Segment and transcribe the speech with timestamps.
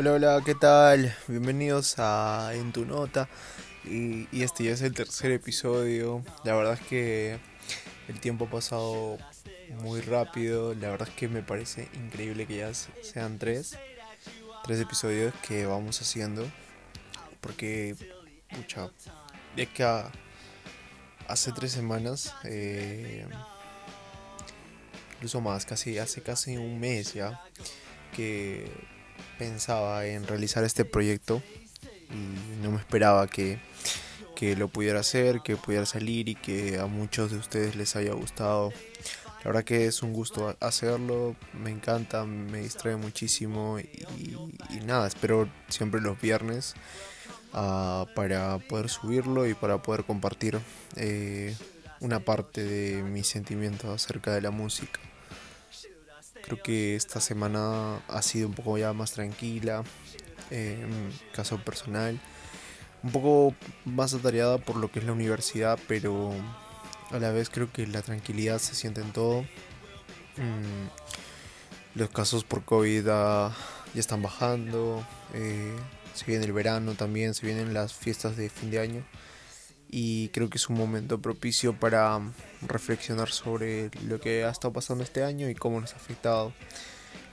[0.00, 1.14] Hola, hola, ¿qué tal?
[1.28, 3.28] Bienvenidos a En tu Nota.
[3.84, 6.24] Y, este ya es el tercer episodio.
[6.42, 7.38] La verdad es que
[8.08, 9.18] el tiempo ha pasado
[9.82, 10.72] muy rápido.
[10.72, 13.76] La verdad es que me parece increíble que ya sean tres.
[14.64, 16.50] Tres episodios que vamos haciendo.
[17.42, 17.94] Porque,
[18.56, 18.88] pucha,
[19.54, 19.84] es que
[21.28, 23.26] hace tres semanas, eh,
[25.16, 27.44] incluso más, casi hace casi un mes ya,
[28.16, 28.64] que
[29.38, 31.42] pensaba en realizar este proyecto
[32.10, 33.58] y no me esperaba que,
[34.34, 38.12] que lo pudiera hacer, que pudiera salir y que a muchos de ustedes les haya
[38.12, 38.72] gustado.
[39.38, 44.06] La verdad que es un gusto hacerlo, me encanta, me distrae muchísimo y,
[44.84, 46.74] nada, espero siempre los viernes
[47.54, 50.58] uh, para poder subirlo y para poder compartir
[50.96, 51.56] eh,
[52.00, 55.00] una parte de mis sentimientos acerca de la música.
[56.42, 59.84] Creo que esta semana ha sido un poco ya más tranquila,
[60.50, 62.20] en caso personal.
[63.02, 66.32] Un poco más atareada por lo que es la universidad, pero
[67.10, 69.42] a la vez creo que la tranquilidad se siente en todo.
[70.36, 70.88] Mm,
[71.94, 73.54] los casos por COVID ya
[73.94, 75.04] están bajando.
[75.34, 75.76] Eh,
[76.14, 79.04] se viene el verano también, se vienen las fiestas de fin de año
[79.90, 82.20] y creo que es un momento propicio para
[82.62, 86.52] reflexionar sobre lo que ha estado pasando este año y cómo nos ha afectado.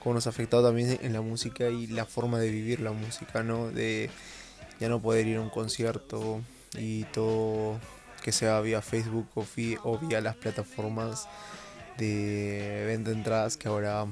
[0.00, 3.42] Cómo nos ha afectado también en la música y la forma de vivir la música,
[3.42, 3.70] ¿no?
[3.70, 4.10] De
[4.80, 6.40] ya no poder ir a un concierto
[6.76, 7.78] y todo
[8.22, 9.46] que sea vía Facebook o,
[9.84, 11.28] o vía las plataformas
[11.96, 14.06] de venta de entradas que ahora,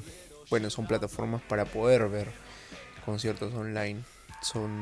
[0.50, 2.30] bueno, son plataformas para poder ver
[3.04, 4.00] conciertos online.
[4.42, 4.80] Son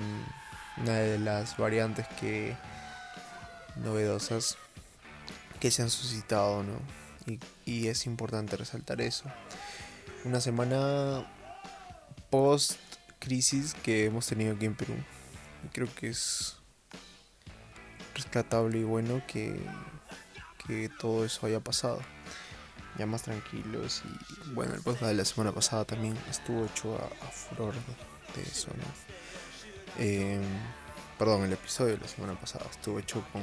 [0.78, 2.54] una de las variantes que
[3.76, 4.56] novedosas
[5.60, 6.78] que se han suscitado, ¿no?
[7.64, 9.24] Y, es importante resaltar eso.
[10.24, 11.26] Una semana
[12.30, 12.78] post
[13.18, 14.94] crisis que hemos tenido aquí en Perú.
[15.72, 16.56] Creo que es
[18.14, 19.58] rescatable y bueno que,
[20.66, 22.00] que todo eso haya pasado.
[22.98, 27.26] Ya más tranquilos y bueno, el podcast de la semana pasada también estuvo hecho a,
[27.26, 27.74] a furor
[28.36, 28.84] de, eso, ¿no?
[29.98, 30.40] Eh,
[31.18, 33.42] perdón, el episodio de la semana pasada estuvo hecho con,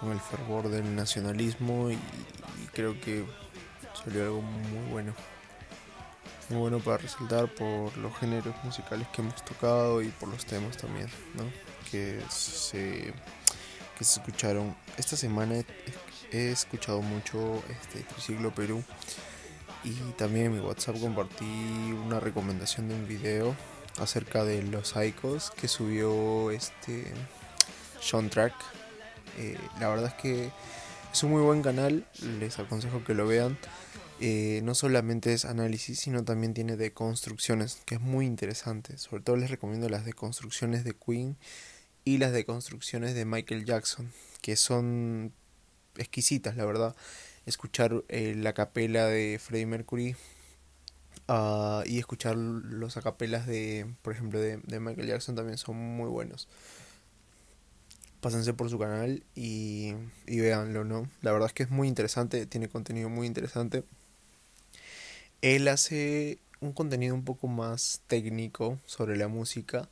[0.00, 1.98] con el fervor del nacionalismo y,
[2.72, 3.24] creo que
[4.04, 5.14] salió algo muy bueno.
[6.50, 10.76] Muy bueno para resaltar por los géneros musicales que hemos tocado y por los temas
[10.76, 11.42] también, ¿no?
[11.90, 13.14] Que se,
[13.98, 14.76] que se escucharon.
[14.96, 15.64] Esta semana he,
[16.32, 18.84] he escuchado mucho este Triciclo Perú
[19.82, 21.44] y también en mi WhatsApp compartí
[22.04, 23.56] una recomendación de un video
[23.98, 27.04] acerca de los Icos que subió este
[28.00, 28.54] Sean Track.
[29.38, 30.50] Eh, la verdad es que
[31.12, 32.06] es un muy buen canal,
[32.38, 33.58] les aconsejo que lo vean.
[34.20, 38.96] Eh, no solamente es análisis, sino también tiene deconstrucciones, que es muy interesante.
[38.98, 41.36] Sobre todo les recomiendo las deconstrucciones de Queen
[42.04, 45.32] y las deconstrucciones de Michael Jackson, que son
[45.96, 46.96] exquisitas, la verdad.
[47.44, 50.16] Escuchar eh, la capela de Freddie Mercury
[51.28, 56.08] Uh, y escuchar los acapelas de, por ejemplo, de, de, Michael Jackson también son muy
[56.08, 56.46] buenos.
[58.20, 59.94] Pásense por su canal y,
[60.26, 61.08] y véanlo, ¿no?
[61.22, 63.82] La verdad es que es muy interesante, tiene contenido muy interesante.
[65.42, 69.88] Él hace un contenido un poco más técnico sobre la música,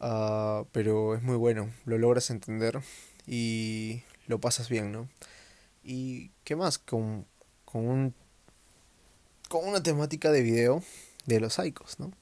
[0.00, 2.80] uh, pero es muy bueno, lo logras entender
[3.26, 5.08] y lo pasas bien, ¿no?
[5.84, 7.26] Y qué más, con,
[7.64, 8.14] con un
[9.48, 10.82] con una temática de video
[11.26, 12.12] de los Icos, ¿no?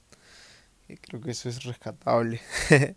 [1.01, 2.41] Creo que eso es rescatable.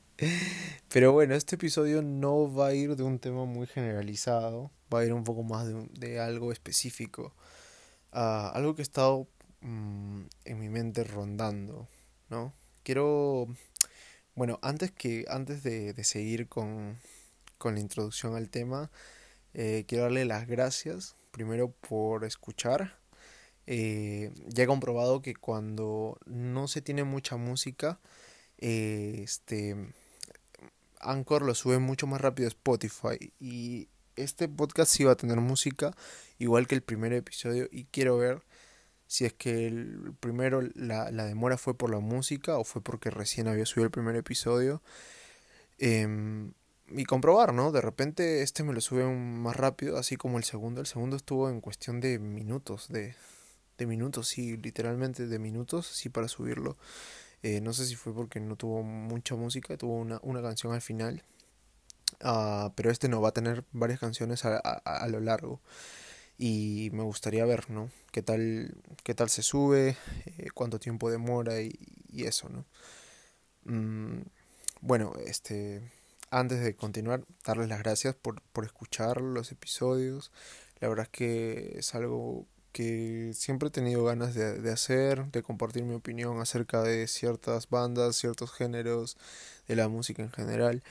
[0.89, 5.05] Pero bueno, este episodio no va a ir de un tema muy generalizado, va a
[5.05, 7.33] ir un poco más de, de algo específico.
[8.11, 9.27] Algo que ha estado
[9.63, 11.87] um, en mi mente rondando,
[12.29, 12.53] ¿no?
[12.83, 13.47] Quiero,
[14.35, 16.97] bueno, antes, que, antes de, de seguir con,
[17.57, 18.91] con, la introducción al tema,
[19.53, 22.99] eh, quiero darle las gracias primero por escuchar
[23.71, 27.99] eh, ya he comprobado que cuando no se tiene mucha música,
[28.57, 29.75] eh, este
[30.99, 33.31] Anchor lo sube mucho más rápido a Spotify.
[33.39, 35.95] Y este podcast sí va a tener música,
[36.39, 37.69] igual que el primer episodio.
[37.71, 38.41] Y quiero ver
[39.05, 43.11] si es que el primero la, la demora fue por la música o fue porque
[43.11, 44.81] recién había subido el primer episodio.
[45.77, 46.07] Eh,
[46.91, 47.71] y comprobar, ¿no?
[47.71, 50.81] De repente este me lo sube más rápido, así como el segundo.
[50.81, 53.13] El segundo estuvo en cuestión de minutos, de,
[53.79, 56.77] de minutos, sí, literalmente de minutos, sí, para subirlo.
[57.41, 60.81] Eh, no sé si fue porque no tuvo mucha música, tuvo una, una canción al
[60.81, 61.23] final.
[62.23, 64.73] Uh, pero este no va a tener varias canciones a, a,
[65.03, 65.61] a, lo largo.
[66.37, 67.91] y me gustaría ver, ¿no?
[68.11, 69.97] ¿Qué tal, qué tal se sube?
[70.37, 71.61] Eh, ¿Cuánto tiempo demora?
[71.61, 71.73] Y,
[72.25, 72.65] eso, ¿no?
[73.65, 74.23] Mm,
[74.81, 75.81] bueno, este,
[76.31, 80.31] antes de continuar, darles las gracias por, por escuchar los episodios.
[80.79, 85.43] La verdad es que es algo que siempre he tenido ganas de, de, hacer, de
[85.43, 89.17] compartir mi opinión acerca de ciertas bandas, ciertos géneros,
[89.67, 90.83] de la música en general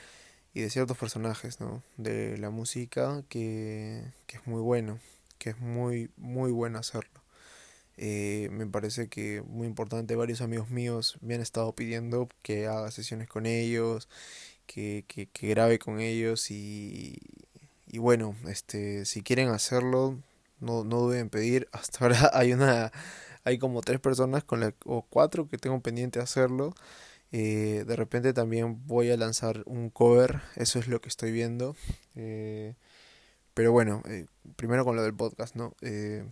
[0.53, 1.83] y de ciertos personajes, ¿no?
[1.97, 4.99] De la música que, que es muy bueno
[5.39, 7.21] que es muy, muy bueno hacerlo.
[7.97, 12.91] Eh, me parece que muy importante, varios amigos míos me han estado pidiendo que haga
[12.91, 14.07] sesiones con ellos,
[14.67, 17.19] que, que, que grabe con ellos y,
[17.87, 20.19] y bueno, este, si quieren hacerlo,
[20.59, 21.67] no, no deben pedir.
[21.73, 22.91] Hasta ahora hay una,
[23.43, 26.73] hay como tres personas con la, o cuatro que tengo pendiente de hacerlo.
[27.31, 31.75] Eh, de repente también voy a lanzar un cover, eso es lo que estoy viendo.
[32.15, 32.75] Eh,
[33.53, 34.25] pero bueno, eh,
[34.55, 35.75] primero con lo del podcast, ¿no?
[35.81, 36.23] Eh,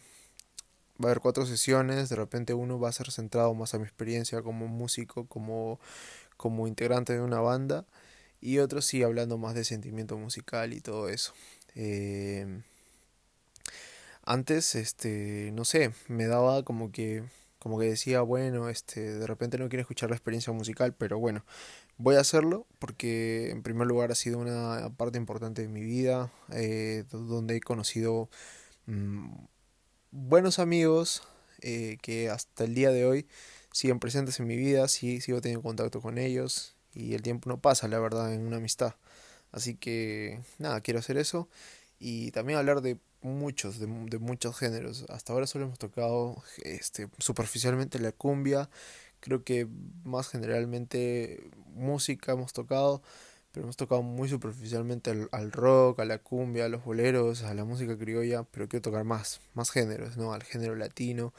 [1.03, 3.83] va a haber cuatro sesiones, de repente uno va a ser centrado más a mi
[3.83, 5.79] experiencia como músico, como,
[6.37, 7.85] como integrante de una banda,
[8.41, 11.33] y otro sí hablando más de sentimiento musical y todo eso.
[11.75, 12.61] Eh,
[14.27, 17.23] antes, este, no sé, me daba como que,
[17.59, 21.45] como que decía, bueno, este, de repente no quiero escuchar la experiencia musical, pero bueno,
[21.99, 26.31] Voy a hacerlo porque en primer lugar ha sido una parte importante de mi vida,
[26.51, 28.29] eh, donde he conocido
[28.85, 29.29] mm,
[30.11, 31.23] buenos amigos
[31.61, 33.27] eh, que hasta el día de hoy
[33.71, 37.59] siguen presentes en mi vida, sí, sigo teniendo contacto con ellos y el tiempo no
[37.59, 38.95] pasa, la verdad, en una amistad.
[39.51, 41.49] Así que nada, quiero hacer eso
[41.99, 45.05] y también hablar de muchos, de, muchos géneros.
[45.09, 48.69] Hasta ahora solo hemos tocado este, superficialmente la cumbia
[49.19, 49.67] Creo que
[50.03, 53.01] más generalmente música hemos tocado,
[53.51, 57.65] pero hemos tocado muy superficialmente al, rock, a la cumbia, a los boleros, a la
[57.65, 60.33] música criolla, pero quiero tocar más, más géneros, ¿no?
[60.33, 61.33] Al género latino,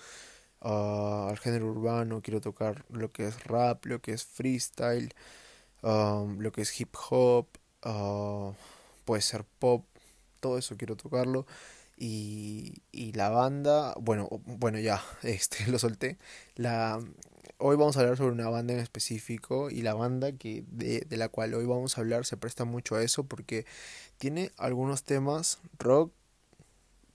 [0.60, 5.14] al género urbano, quiero tocar lo que es rap, lo que es freestyle,
[5.82, 7.46] um, lo que es hip hop,
[7.86, 8.52] uh,
[9.04, 9.84] puede ser pop,
[10.40, 11.46] todo eso quiero tocarlo.
[11.96, 16.18] Y, y la banda, bueno, bueno ya, este lo solté.
[16.56, 17.00] La,
[17.58, 21.16] hoy vamos a hablar sobre una banda en específico y la banda que de, de,
[21.16, 23.66] la cual hoy vamos a hablar se presta mucho a eso porque
[24.18, 26.12] tiene algunos temas rock,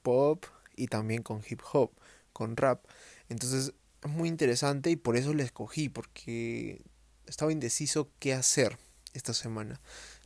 [0.01, 1.91] pop y también con hip hop,
[2.33, 2.85] con rap.
[3.29, 3.73] Entonces
[4.03, 6.81] es muy interesante y por eso le escogí porque
[7.25, 8.77] estaba indeciso qué hacer
[9.13, 9.79] esta semana.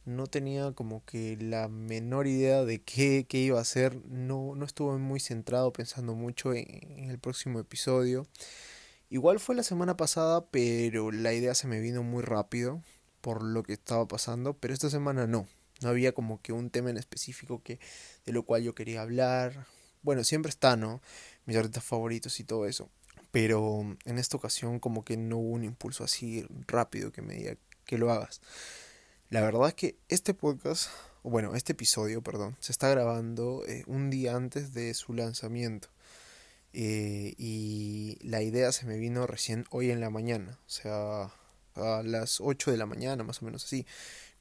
[0.08, 3.98] No tenía como que la menor idea de qué, qué iba a hacer.
[4.06, 8.26] No, no estuve muy centrado pensando mucho en, el próximo episodio.
[9.10, 12.82] Igual fue la semana pasada, pero la idea se me vino muy rápido
[13.20, 15.46] por lo que estaba pasando, pero esta semana no.
[15.82, 17.78] No había como que un tema en específico que
[18.26, 19.68] de lo cual yo quería hablar.
[20.04, 21.02] Bueno, siempre está, ¿no?
[21.46, 22.90] Mis artistas favoritos y todo eso.
[23.32, 27.58] Pero en esta ocasión como que no hubo un impulso así rápido que me diga
[27.84, 28.40] que lo hagas.
[29.30, 30.90] La verdad es que este podcast,
[31.22, 35.90] bueno, este episodio, perdón, se está grabando eh, un día antes de su lanzamiento.
[36.72, 41.34] Eh, y la idea se me vino recién hoy en la mañana, o sea,
[41.76, 43.86] a las 8 de la mañana, más o menos así,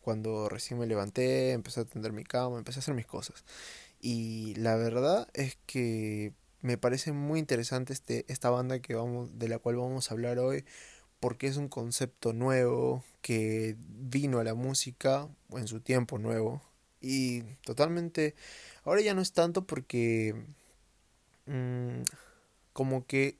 [0.01, 3.45] cuando recién me levanté, empecé a atender mi cama, empecé a hacer mis cosas.
[4.01, 9.49] Y la verdad es que me parece muy interesante este, esta banda que vamos, de
[9.49, 10.65] la cual vamos a hablar hoy,
[11.19, 16.63] porque es un concepto nuevo que vino a la música en su tiempo nuevo.
[17.01, 18.35] Y totalmente,
[18.85, 20.35] ahora ya no es tanto porque
[21.47, 22.03] Mm,
[22.73, 23.39] como que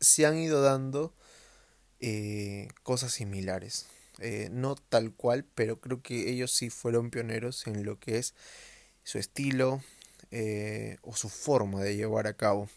[0.00, 1.14] se han ido dando
[2.00, 3.86] eh, cosas similares.
[4.20, 8.34] Eh, no tal cual, pero creo que ellos sí fueron pioneros en lo que es
[9.04, 9.82] su estilo
[10.32, 12.68] eh, o su forma de llevar a cabo.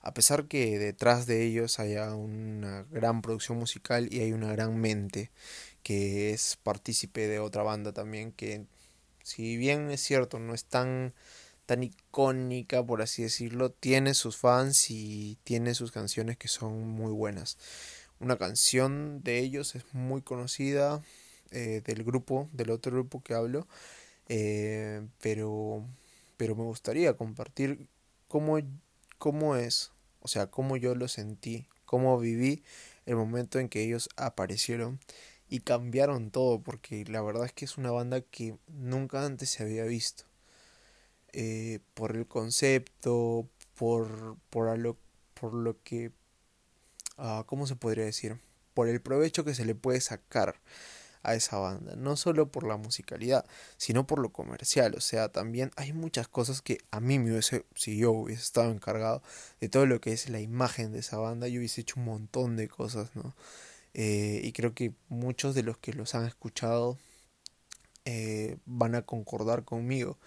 [0.00, 4.76] A pesar que detrás de ellos haya una gran producción musical y hay una gran
[4.80, 5.30] mente
[5.82, 8.66] que es partícipe de otra banda también que
[9.22, 11.14] si bien es cierto no es tan
[11.66, 17.12] tan icónica, por así decirlo, tiene sus fans y tiene sus canciones que son muy
[17.12, 17.56] buenas.
[18.20, 21.02] Una canción de ellos es muy conocida,
[21.50, 23.66] eh, del grupo, del otro grupo que hablo,
[24.28, 25.84] eh, pero,
[26.36, 27.86] pero me gustaría compartir
[28.28, 28.58] cómo,
[29.18, 32.62] cómo es, o sea, cómo yo lo sentí, cómo viví
[33.06, 34.98] el momento en que ellos aparecieron
[35.52, 39.62] y cambiaron todo, porque la verdad es que es una banda que nunca antes se
[39.62, 40.24] había visto.
[41.34, 44.96] Eh, por el concepto, por, por, lo,
[45.34, 46.10] por lo que,
[47.18, 48.40] uh, ¿cómo se podría decir?
[48.72, 50.56] Por el provecho que se le puede sacar
[51.22, 51.96] a esa banda.
[51.96, 53.44] No solo por la musicalidad,
[53.76, 54.94] sino por lo comercial.
[54.94, 58.70] O sea, también hay muchas cosas que a mí me hubiese, si yo hubiese estado
[58.70, 59.22] encargado
[59.60, 62.56] de todo lo que es la imagen de esa banda, yo hubiese hecho un montón
[62.56, 63.34] de cosas, ¿no?
[63.94, 66.98] Eh, y creo que muchos de los que los han escuchado
[68.04, 70.18] eh, van a concordar conmigo.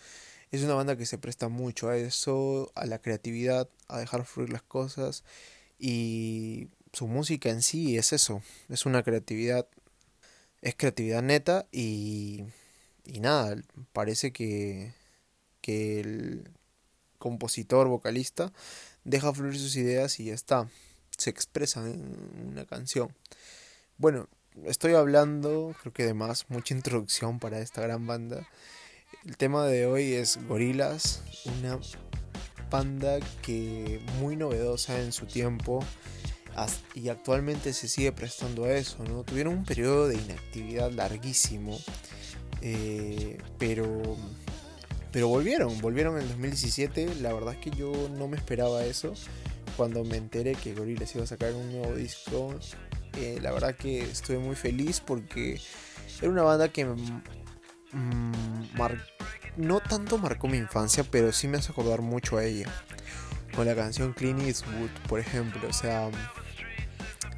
[0.52, 4.52] Es una banda que se presta mucho a eso, a la creatividad, a dejar fluir
[4.52, 5.24] las cosas
[5.80, 9.68] y su música en sí es eso, es una creatividad,
[10.62, 12.46] es creatividad neta y,
[13.04, 13.58] y nada,
[13.92, 14.94] parece que,
[15.62, 16.50] que el
[17.18, 18.54] compositor, vocalista,
[19.04, 20.70] deja fluir sus ideas y ya está,
[21.18, 23.14] se expresa en una canción.
[23.98, 24.28] Bueno,
[24.66, 28.46] estoy hablando, creo que de más, mucha introducción para esta gran banda.
[29.26, 31.80] El tema de hoy es Gorilas, una
[32.70, 35.82] banda que muy novedosa en su tiempo
[36.94, 39.24] y actualmente se sigue prestando a eso, ¿no?
[39.24, 41.80] Tuvieron un periodo de inactividad larguísimo,
[42.62, 44.02] eh, pero,
[45.14, 49.14] pero volvieron, volvieron en 2017, la verdad es que yo no me esperaba eso,
[49.78, 52.54] cuando me enteré que Gorillaz iba a sacar un nuevo disco,
[53.18, 55.60] eh, la verdad que estuve muy feliz porque
[56.22, 57.22] era una banda que mm,
[59.58, 62.70] no tanto marcó mi infancia, pero sí me hace acordar mucho a ella.
[63.56, 66.10] Con la canción Clean Eastwood, por ejemplo, o sea,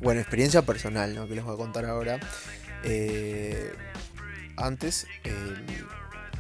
[0.02, 1.28] bueno, experiencia personal, ¿no?
[1.28, 2.20] Que les voy a contar ahora.
[2.84, 3.72] Eh,
[4.56, 5.06] antes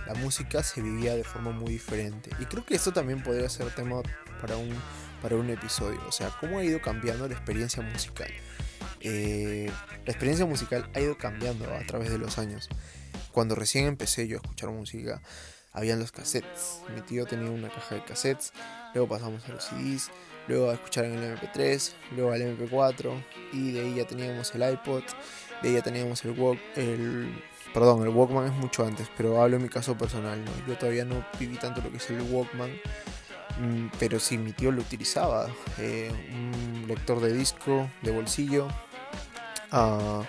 [0.08, 2.32] la música se vivía de forma muy diferente.
[2.40, 4.02] Y creo que esto también podría ser tema
[4.42, 4.74] para un,
[5.22, 6.00] para un episodio.
[6.08, 8.32] O sea, cómo ha ido cambiando la experiencia musical.
[9.10, 9.72] Eh,
[10.06, 12.68] la experiencia musical ha ido cambiando a través de los años.
[13.32, 15.22] Cuando recién empecé yo a escuchar música,
[15.72, 16.82] habían los cassettes.
[16.94, 18.52] Mi tío tenía una caja de cassettes.
[18.94, 20.12] Luego pasamos a los CDs
[20.48, 23.24] luego a escuchar en el MP3, luego al MP4
[23.54, 25.04] y de ahí ya teníamos el iPod,
[25.62, 29.58] de ahí ya teníamos el Walk, el perdón, el Walkman es mucho antes, pero hablo
[29.58, 30.52] en mi caso personal, ¿no?
[30.68, 32.72] Yo todavía no viví tanto lo que es el Walkman,
[33.60, 35.48] mm, pero sí mi tío lo utilizaba,
[35.78, 38.68] eh, un lector de disco de bolsillo.
[39.72, 40.24] Uh,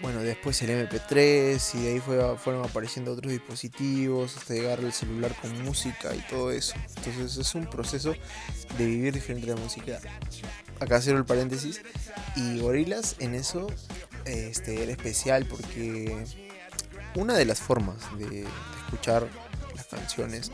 [0.00, 4.92] bueno, después el MP3 y de ahí fue, fueron apareciendo otros dispositivos hasta llegar al
[4.92, 6.74] celular con música y todo eso.
[6.96, 8.14] Entonces es un proceso
[8.78, 9.98] de vivir diferente la música.
[10.80, 11.82] Acá cierro el paréntesis.
[12.36, 13.66] Y Gorilas en eso
[14.24, 16.24] este, era especial porque
[17.16, 18.46] una de las formas de
[18.84, 19.28] escuchar
[19.74, 20.52] las canciones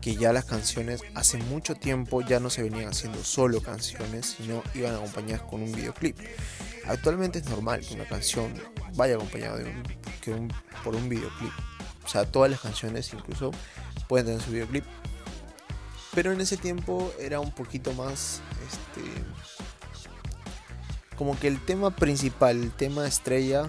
[0.00, 4.62] que ya las canciones hace mucho tiempo ya no se venían haciendo solo canciones, sino
[4.74, 6.18] iban acompañadas con un videoclip.
[6.86, 8.52] Actualmente es normal que una canción
[8.94, 9.64] vaya acompañada de
[10.32, 10.52] un,
[10.84, 11.52] por un videoclip.
[12.04, 13.52] O sea, todas las canciones incluso
[14.08, 14.84] pueden tener su videoclip.
[16.14, 19.02] Pero en ese tiempo era un poquito más este
[21.16, 23.68] como que el tema principal, el tema estrella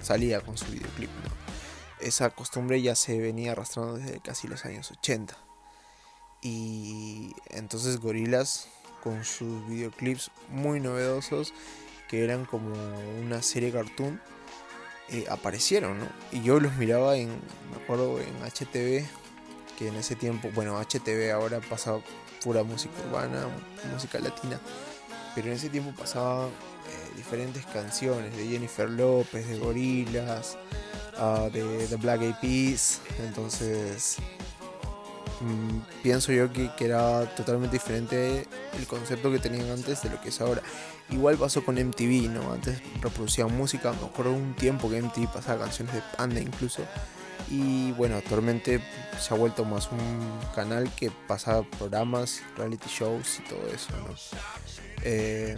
[0.00, 1.10] salía con su videoclip.
[2.00, 5.36] Esa costumbre ya se venía arrastrando desde casi los años 80.
[6.42, 8.68] Y entonces Gorilas
[9.02, 11.52] con sus videoclips muy novedosos
[12.14, 12.72] que eran como
[13.20, 14.20] una serie cartoon
[15.08, 16.06] eh, aparecieron, ¿no?
[16.30, 19.04] Y yo los miraba en, me acuerdo, en HTV,
[19.76, 22.00] que en ese tiempo, bueno, HTV ahora pasaba
[22.42, 23.48] pura música urbana,
[23.92, 24.60] música latina,
[25.34, 30.56] pero en ese tiempo pasaba eh, diferentes canciones de Jennifer López, de Gorilas,
[31.18, 34.18] ah, de The Black Eyed Peas, entonces
[35.40, 38.46] Mm, pienso yo que, era totalmente diferente
[38.78, 40.62] el concepto que tenían antes de lo que es ahora.
[41.10, 42.52] Igual pasó con MTV, ¿no?
[42.52, 46.82] Antes reproducían música, me un tiempo que MTV pasaba canciones de Panda incluso.
[47.50, 48.80] Y bueno, actualmente
[49.20, 54.14] se ha vuelto más un canal que pasa programas, reality shows y todo eso, ¿no?
[55.02, 55.56] Eh,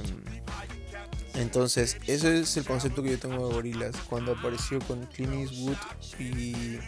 [1.34, 3.94] entonces, ese es el concepto que yo tengo de Gorillaz.
[4.08, 5.76] Cuando apareció con Clint Eastwood
[6.18, 6.78] y,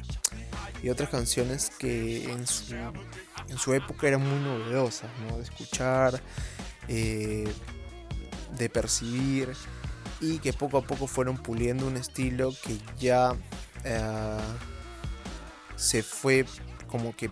[0.82, 5.36] y otras canciones que en su, en su época eran muy novedosas, ¿no?
[5.36, 6.20] De escuchar,
[6.88, 7.46] eh,
[8.58, 9.52] de percibir
[10.20, 13.36] y que poco a poco fueron puliendo un estilo que ya
[13.84, 14.38] eh,
[15.76, 16.44] se fue
[16.88, 17.30] como que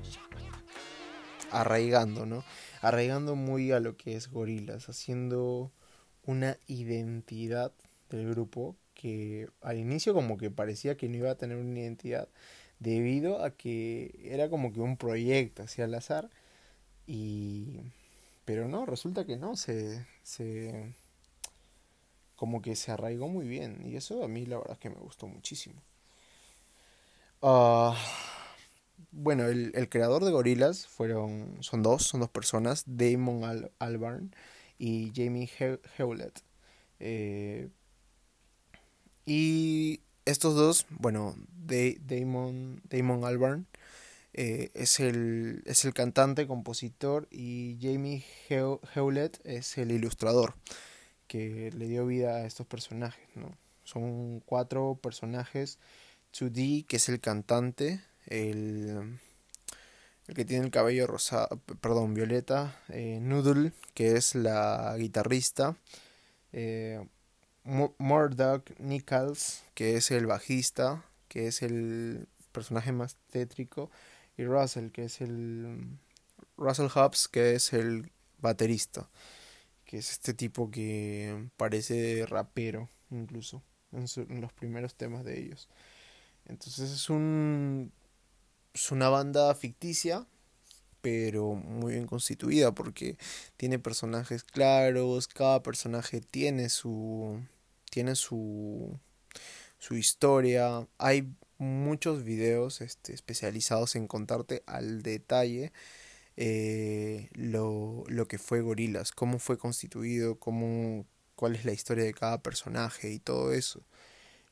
[1.50, 2.44] arraigando, ¿no?
[2.80, 5.72] Arraigando muy a lo que es Gorillaz, haciendo
[6.24, 7.72] una identidad
[8.10, 12.28] del grupo que al inicio como que parecía que no iba a tener una identidad
[12.78, 16.30] debido a que era como que un proyecto hacia al azar
[17.06, 17.80] y
[18.44, 20.94] pero no resulta que no se se
[22.36, 24.96] como que se arraigó muy bien y eso a mí la verdad es que me
[24.96, 25.82] gustó muchísimo
[27.40, 27.92] uh,
[29.10, 34.32] bueno el, el, creador de Gorilas fueron son dos son dos personas Damon Al Albarn
[34.78, 35.50] y Jamie
[35.98, 36.42] Hewlett.
[37.00, 37.68] Eh,
[39.24, 43.66] y estos dos, bueno, Damon, Damon Albarn
[44.32, 50.54] eh, es, el, es el cantante, compositor y Jamie Hewlett es el ilustrador
[51.26, 53.56] que le dio vida a estos personajes, ¿no?
[53.84, 55.78] Son cuatro personajes.
[56.32, 59.18] 2D, que es el cantante, el,
[60.34, 65.76] que tiene el cabello rosado, perdón, violeta, eh, Noodle, que es la guitarrista,
[66.52, 67.06] eh,
[67.64, 73.90] Murdoch Nichols, que es el bajista, que es el personaje más tétrico,
[74.36, 75.98] y Russell, que es el
[76.56, 79.08] Russell Hobbs, que es el baterista,
[79.96, 83.62] es este tipo que parece rapero incluso
[83.92, 85.68] en, los primeros temas de ellos.
[86.46, 87.92] Entonces es un
[88.74, 90.26] es una banda ficticia,
[91.00, 93.16] pero muy bien constituida porque
[93.56, 97.40] tiene personajes claros, cada personaje tiene su
[97.90, 98.98] tiene su
[99.78, 100.86] su historia.
[100.98, 105.72] Hay muchos videos este, especializados en contarte al detalle
[106.36, 112.14] eh, lo, lo, que fue Gorilas, cómo fue constituido, cómo, cuál es la historia de
[112.14, 113.86] cada personaje y todo eso.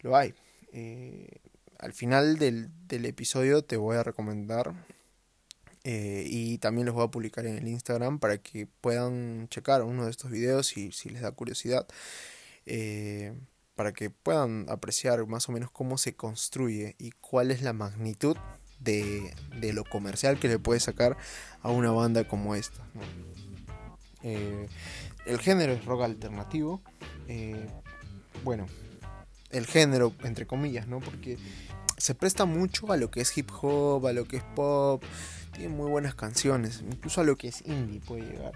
[0.01, 0.35] Lo hay.
[0.73, 1.41] Eh,
[1.79, 4.73] al final del, del, episodio te voy a recomendar
[5.85, 10.07] eh, y también los voy a publicar en el Instagram para que puedan checar uno
[10.07, 11.87] de estos videos y si les da curiosidad.
[13.75, 18.37] Para que puedan apreciar más o menos cómo se construye y cuál es la magnitud
[18.85, 19.35] de,
[19.73, 21.17] lo comercial que le puede sacar
[21.63, 22.83] a una banda como esta.
[24.23, 26.83] El género es rock alternativo.
[27.29, 27.67] Eh,
[28.43, 28.67] bueno,
[29.51, 31.01] el género, entre comillas, ¿no?
[31.01, 31.39] Porque
[31.97, 35.03] se presta mucho a lo que es hip hop, a lo que es pop.
[35.53, 38.53] Tiene muy buenas canciones, incluso a lo que es indie puede llegar.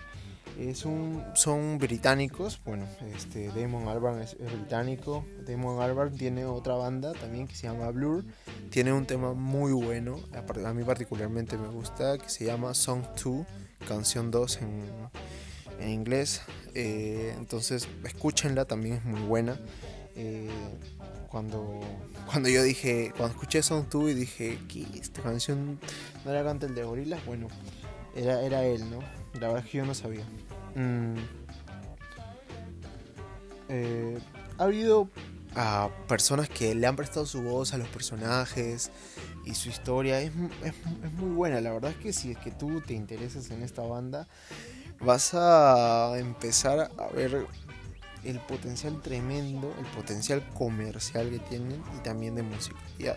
[0.59, 2.85] Es un, son británicos, bueno,
[3.15, 5.25] este Damon Albarn es, británico.
[5.47, 8.25] Damon Albarn tiene otra banda también que se llama Blur.
[8.71, 10.19] Tiene un tema muy bueno,
[10.65, 13.47] a mí particularmente me gusta, que se llama Song 2,
[13.87, 14.83] canción 2 en,
[15.79, 16.43] en inglés.
[16.75, 19.61] Eh, entonces, escúchenla, también es muy buena.
[20.17, 20.51] Eh,
[21.31, 21.81] cuando,
[22.27, 25.79] cuando yo dije, cuando escuché Song 2 y dije, que esta canción
[26.25, 27.47] no era canta el de Gorilas, bueno,
[28.17, 28.99] era, era él, ¿no?
[29.35, 30.25] La verdad es que yo no sabía.
[30.75, 31.15] Mm.
[33.69, 34.19] Eh,
[34.59, 35.09] ha habido
[35.55, 38.91] a personas que le han prestado su voz a los personajes
[39.45, 41.61] y su historia es, es, es, muy buena.
[41.61, 44.29] La verdad es que si es que tú te interesas en esta banda,
[45.01, 47.47] vas a empezar a ver
[48.25, 53.17] el potencial tremendo, el potencial comercial que tienen y también de musicalidad.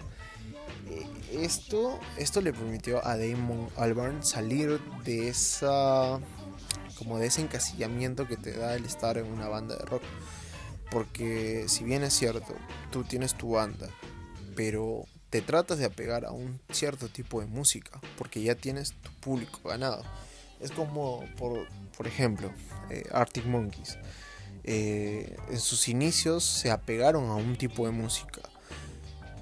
[0.91, 6.19] Eh, esto, esto le permitió a Damon Albarn salir de esa
[6.97, 10.03] como de ese encasillamiento que te da el estar en una banda de rock.
[10.91, 12.53] Porque si bien es cierto,
[12.91, 13.89] tú tienes tu banda,
[14.55, 19.09] pero te tratas de apegar a un cierto tipo de música, porque ya tienes tu
[19.21, 20.03] público ganado.
[20.59, 21.65] Es como, por,
[21.97, 22.51] por ejemplo,
[22.89, 23.97] eh, Arctic Monkeys.
[24.63, 28.41] Eh, en sus inicios se apegaron a un tipo de música.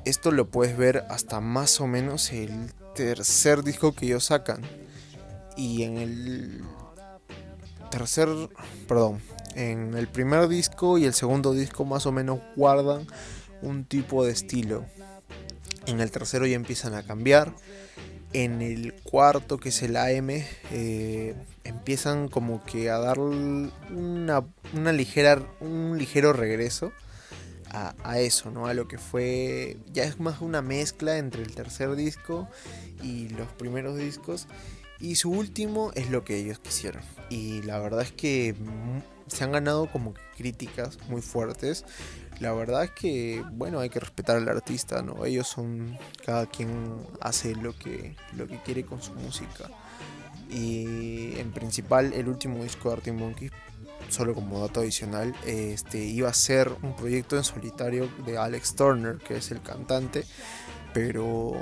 [0.10, 4.64] Esto lo puedes ver hasta más o menos el tercer disco que ellos sacan.
[5.56, 6.64] Y en el
[7.92, 8.28] tercer,
[8.88, 9.22] perdón,
[9.54, 13.06] en el primer disco y el segundo disco más o menos guardan
[13.62, 14.84] un tipo de estilo.
[15.86, 17.54] En el tercero ya empiezan a cambiar
[18.34, 24.44] en el cuarto, que es el AM, eh, empiezan como que a dar una,
[24.74, 26.94] una, ligera, un ligero regreso
[27.72, 28.68] a, eso, ¿no?
[28.68, 32.48] A lo que fue, ya es más una mezcla entre el tercer disco
[33.04, 34.48] y los primeros discos.
[35.00, 37.02] Y su último es lo que ellos quisieron.
[37.30, 38.56] Y la verdad es que
[39.28, 41.86] se han ganado como críticas muy fuertes
[42.40, 45.26] la verdad es que, bueno, hay que respetar al artista, ¿no?
[45.26, 49.70] Ellos son, cada quien hace lo que, lo que quiere con su música.
[50.50, 53.52] Y en principal, el último disco de Arctic Monkeys,
[54.10, 59.18] solo como dato adicional, este, iba a ser un proyecto en solitario de Alex Turner,
[59.18, 60.26] que es el cantante,
[60.94, 61.54] pero,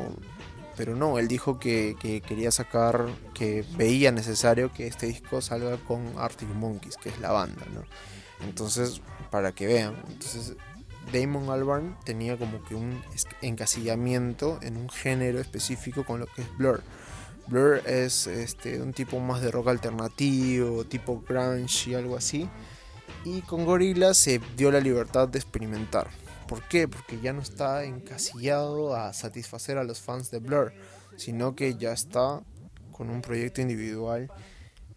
[0.75, 5.77] pero no, él dijo que, que quería sacar, que veía necesario que este disco salga
[5.77, 7.83] con Arctic Monkeys, que es la banda, ¿no?
[8.45, 9.01] Entonces,
[9.31, 9.95] para que vean.
[10.07, 10.55] Entonces,
[11.11, 13.01] Damon Albarn tenía como que un
[13.41, 16.83] encasillamiento en un género específico con lo que es Blur.
[17.47, 22.49] Blur es este, un tipo más de rock alternativo, tipo grunge y algo así.
[23.23, 26.09] Y con Gorillaz se dio la libertad de experimentar.
[26.47, 26.87] ¿Por qué?
[26.87, 30.73] Porque ya no está encasillado a satisfacer a los fans de Blur,
[31.17, 32.41] sino que ya está
[32.91, 34.31] con un proyecto individual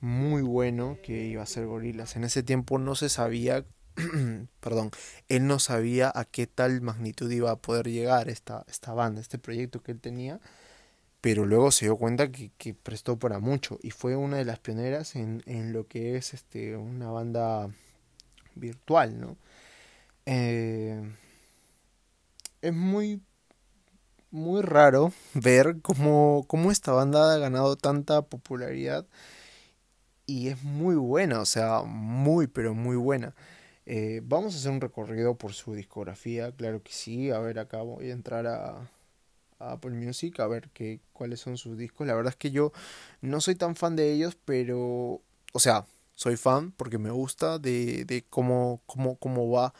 [0.01, 2.17] muy bueno que iba a ser Gorillaz.
[2.17, 3.65] En ese tiempo no se sabía
[4.61, 4.91] perdón,
[5.29, 9.39] él no sabía a qué tal magnitud iba a poder llegar esta, esta banda, este
[9.39, 10.41] proyecto que él tenía,
[11.21, 15.17] pero luego se dio cuenta que, prestó para mucho y fue una de las pioneras
[15.17, 17.69] en, en lo que es este, una banda
[18.55, 19.37] virtual, ¿no?
[20.27, 21.03] Eh,
[22.63, 23.23] es muy
[24.31, 29.07] muy raro ver cómo, cómo esta banda ha ganado tanta popularidad
[30.27, 33.35] y es muy buena, o sea, muy pero muy buena.
[33.87, 37.31] Eh, vamos a hacer un recorrido por su discografía, claro que sí.
[37.31, 38.89] A ver, acá voy a entrar a,
[39.61, 42.07] Apple Music a ver qué, cuáles son sus discos.
[42.07, 42.73] La verdad es que yo
[43.21, 45.21] no soy tan fan de ellos, pero,
[45.53, 49.73] o sea, soy fan porque me gusta de, de cómo, cómo, cómo va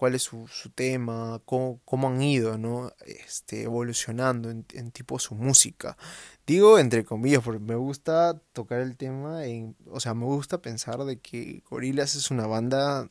[0.00, 2.90] cuál es su, tema, cómo, cómo, han ido, ¿no?
[3.04, 5.98] Este, evolucionando en, tipo su música.
[6.46, 9.42] Digo entre comillas, porque me gusta tocar el tema,
[9.86, 13.10] o sea, me gusta pensar de que Gorillaz es una banda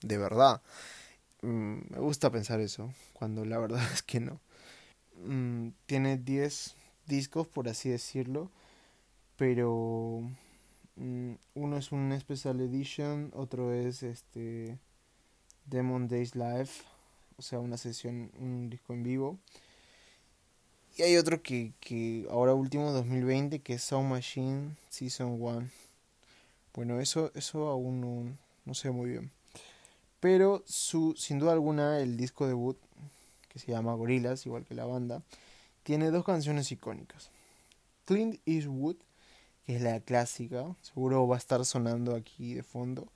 [0.00, 0.62] de verdad.
[1.42, 4.40] Mm, me gusta pensar eso, cuando la verdad es que no.
[5.24, 6.74] Mm, tiene 10
[7.06, 8.50] discos, por así decirlo,
[9.36, 10.22] pero
[10.96, 14.78] mm, uno es un Special Edition, otro es este
[15.66, 16.70] Demon Days Live,
[17.36, 19.38] o sea, una sesión, un disco en vivo.
[20.96, 25.68] Y hay otro que, que ahora último, 2020, que es Sound Machine Season 1.
[26.74, 29.30] Bueno, eso, eso aún no, no sé muy bien.
[30.20, 32.76] Pero su, sin duda alguna el disco debut,
[33.48, 35.22] que se llama Gorillaz, igual que la banda,
[35.82, 37.30] tiene dos canciones icónicas.
[38.04, 38.96] Clint Eastwood,
[39.64, 43.12] que es la clásica, seguro va a estar sonando aquí de fondo.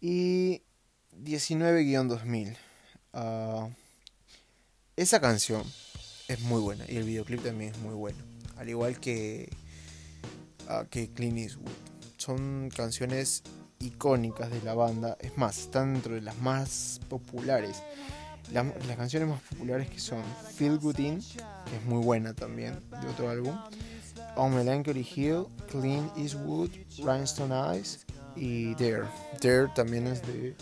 [0.00, 0.62] Y
[1.22, 2.56] 19-2000.
[3.12, 3.68] Ah,
[4.96, 5.62] esa canción
[6.28, 8.18] es muy buena y el videoclip también es muy bueno.
[8.56, 9.48] Al igual que,
[10.68, 11.70] uh, que Clint Eastwood.
[12.16, 13.42] Son canciones
[13.78, 15.16] icónicas de la banda.
[15.20, 17.82] Es más, están dentro de las más populares.
[18.52, 20.22] La, las canciones más populares que son
[20.54, 23.56] Feel Good In, que es muy buena también, de otro álbum.
[24.36, 28.06] On Melancholy Hill, Clint Eastwood, Rhinestone Eyes
[28.36, 29.06] y Dare.
[29.40, 30.54] Dare también es de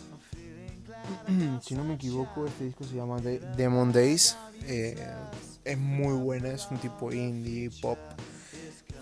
[1.62, 4.36] si no me equivoco, este disco se llama Demon Days.
[4.64, 4.96] Eh,
[5.64, 7.98] es muy buena, es un tipo indie, pop.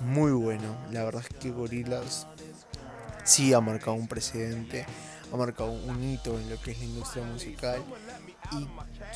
[0.00, 0.76] Muy bueno.
[0.90, 2.26] La verdad es que Gorillaz
[3.24, 4.86] sí ha marcado un precedente,
[5.32, 7.82] ha marcado un hito en lo que es la industria musical.
[8.52, 8.66] Y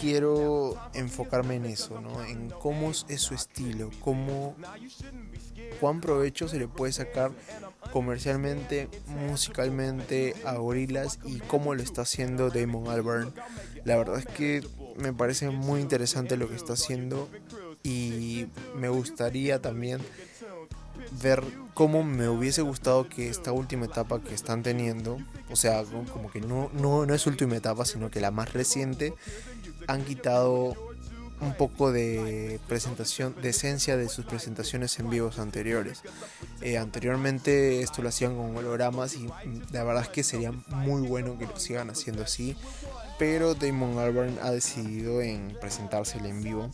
[0.00, 2.24] quiero enfocarme en eso, ¿no?
[2.24, 4.56] En cómo es su estilo, cómo
[5.80, 7.30] cuán provecho se le puede sacar
[7.92, 13.32] comercialmente, musicalmente a Gorillaz y cómo lo está haciendo Damon Albarn.
[13.84, 14.66] La verdad es que
[14.96, 17.28] me parece muy interesante lo que está haciendo
[17.82, 20.00] y me gustaría también
[21.22, 21.42] ver
[21.74, 25.18] cómo me hubiese gustado que esta última etapa que están teniendo,
[25.50, 29.14] o sea, como que no, no, no es última etapa, sino que la más reciente,
[29.86, 30.74] han quitado
[31.40, 36.02] un poco de presentación, de esencia de sus presentaciones en vivos anteriores.
[36.60, 39.28] Eh, anteriormente esto lo hacían con hologramas y
[39.72, 42.56] la verdad es que sería muy bueno que lo sigan haciendo así,
[43.18, 46.70] pero Damon Albarn ha decidido en presentárselo en vivo,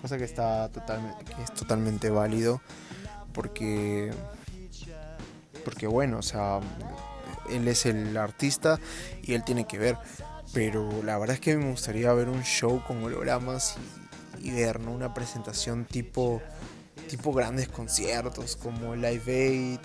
[0.00, 2.60] cosa que está totalmente, es totalmente válido,
[3.32, 4.12] porque,
[5.64, 6.60] porque bueno, o sea,
[7.50, 8.78] él es el artista
[9.22, 9.96] y él tiene que ver
[10.52, 13.76] pero la verdad es que me gustaría ver un show con hologramas
[14.40, 14.92] y, ver ¿no?
[14.92, 16.42] una presentación tipo,
[17.08, 19.80] tipo grandes conciertos como Live Aid,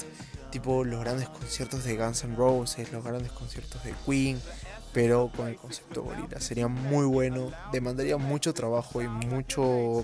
[0.52, 4.42] tipo los grandes conciertos de Guns N' Roses, los grandes conciertos de Queen,
[4.92, 6.42] pero con el concepto gorila.
[6.42, 10.04] Sería muy bueno, demandaría mucho trabajo y mucho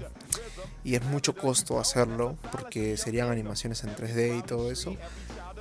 [0.84, 4.96] y es mucho costo hacerlo porque serían animaciones en 3D y todo eso,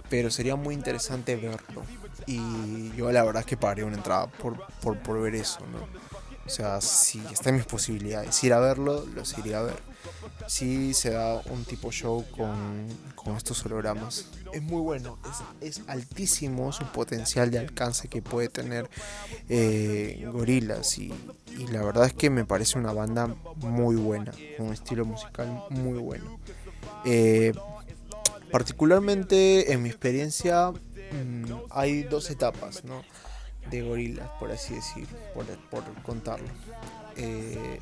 [0.09, 1.83] pero sería muy interesante verlo.
[2.27, 5.87] Y yo la verdad es que pagaré una entrada por, por, por ver eso, ¿no?
[6.45, 9.92] O sea, si está en mis posibilidades ir a verlo, los iría a ver.
[10.47, 14.27] Si se da un tipo show con, con estos hologramas.
[14.53, 15.19] Es muy bueno,
[15.61, 18.89] es, es, altísimo su potencial de alcance que puede tener
[19.49, 20.99] eh, Gorilas.
[20.99, 21.13] Y,
[21.57, 25.99] y, la verdad es que me parece una banda muy buena, un estilo musical muy
[25.99, 26.39] bueno.
[27.05, 27.53] Eh,
[28.51, 30.73] particularmente en mi experiencia
[31.13, 33.03] Mm, hay dos etapas, ¿no?
[33.71, 36.49] De gorilas, por así decir, por, por contarlo.
[37.17, 37.79] Eh,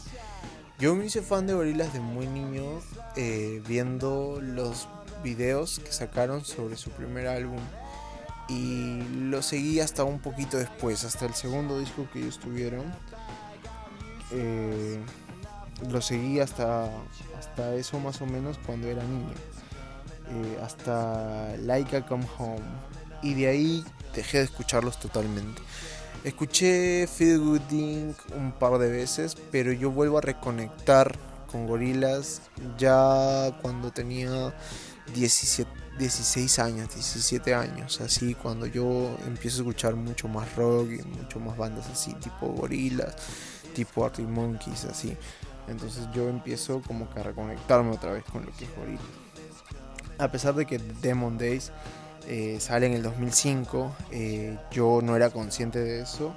[0.80, 2.80] yo me hice fan de gorilas de muy niño,
[3.14, 4.88] eh, viendo los
[5.22, 7.60] videos que sacaron sobre su primer álbum.
[8.48, 12.92] Y lo seguí hasta un poquito después, hasta el segundo disco que ellos tuvieron.
[14.32, 14.98] Eh,
[15.88, 16.90] lo seguí hasta,
[17.38, 19.34] hasta eso más o menos cuando era niño.
[20.62, 22.64] hasta Like I Come Home
[23.22, 25.60] y de ahí dejé de escucharlos totalmente.
[26.22, 28.16] Escuché Feel Good Inc.
[28.37, 31.16] un par de veces, pero yo vuelvo a reconectar
[31.50, 32.42] con Gorilas
[32.76, 34.54] ya cuando tenía
[35.14, 41.02] 17, 16 años, 17 años, así cuando yo empiezo a escuchar mucho más rock y
[41.02, 43.16] mucho más bandas así, tipo Gorilas,
[43.74, 45.16] tipo Arctic Monkeys, así.
[45.68, 49.00] Entonces yo empiezo como que a reconectarme otra vez con lo que es Gorillaz.
[50.18, 51.72] A pesar de que Demon Days
[52.26, 56.35] eh, sale en el 2005, eh, yo no era consciente de eso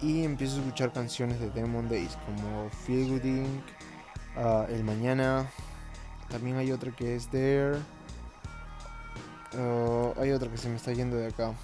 [0.00, 3.62] y empiezo a escuchar canciones de Demon Days como Feel Good Inc.,
[4.36, 5.50] ah, El Mañana,
[6.28, 7.78] también hay otra que es There,
[9.54, 11.54] ah, hay otra que se me está yendo de acá,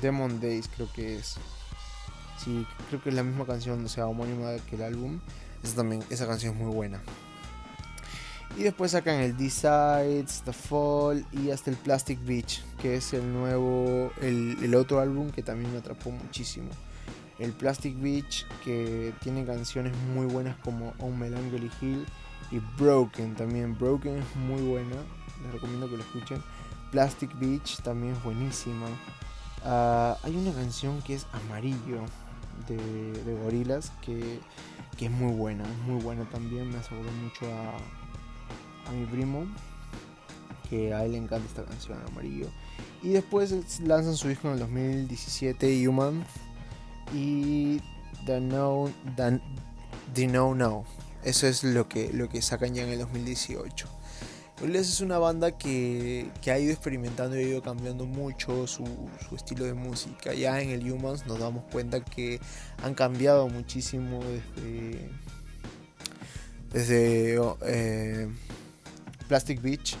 [0.00, 1.36] Demon Days creo que es.
[2.38, 5.20] Sí, creo que es la misma canción, o sea, homónima que el álbum.
[5.62, 7.00] Esa, también, esa canción es muy buena.
[8.56, 13.32] Y después sacan el Decides, The Fall y hasta el Plastic Beach, que es el
[13.32, 16.68] nuevo, el, otro álbum que también me atrapó muchísimo.
[17.40, 22.06] El Plastic Beach, que tiene canciones muy buenas como On Melancholy Hill
[22.52, 23.76] y Broken también.
[23.76, 24.96] Broken es muy buena,
[25.42, 26.40] les recomiendo que lo escuchen.
[26.92, 28.86] Plastic Beach también es buenísima.
[29.64, 32.02] Ah, hay una canción que es Amarillo
[32.68, 32.76] de,
[33.24, 34.38] de Gorilas que
[34.96, 37.74] que es muy buena, muy buena también, me aseguró mucho a,
[38.86, 39.46] a mi primo,
[40.68, 42.48] que a él le encanta esta canción, Amarillo.
[43.02, 46.24] Y después lanzan su disco en el 2017, Human,
[47.12, 47.80] y
[48.26, 50.84] The No, The, No No.
[51.22, 53.88] Eso es lo que, lo que sacan ya en el 2018.
[54.60, 58.84] Gorillaz es una banda que, ha ido experimentando y ha ido cambiando mucho su,
[59.34, 60.32] estilo de música.
[60.32, 62.40] Ya en el Humans nos damos cuenta que
[62.82, 65.10] han cambiado muchísimo desde,
[66.72, 68.28] desde eh,
[69.28, 69.96] Plastic Beach.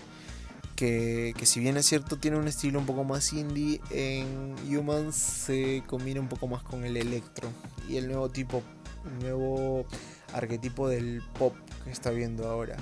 [0.76, 5.14] Que, que, si bien es cierto tiene un estilo un poco más indie, en Humans
[5.14, 7.48] se combina un poco más con el electro
[7.88, 8.60] y el nuevo tipo,
[9.06, 9.86] el nuevo
[10.32, 12.76] arquetipo del pop que está viendo ahora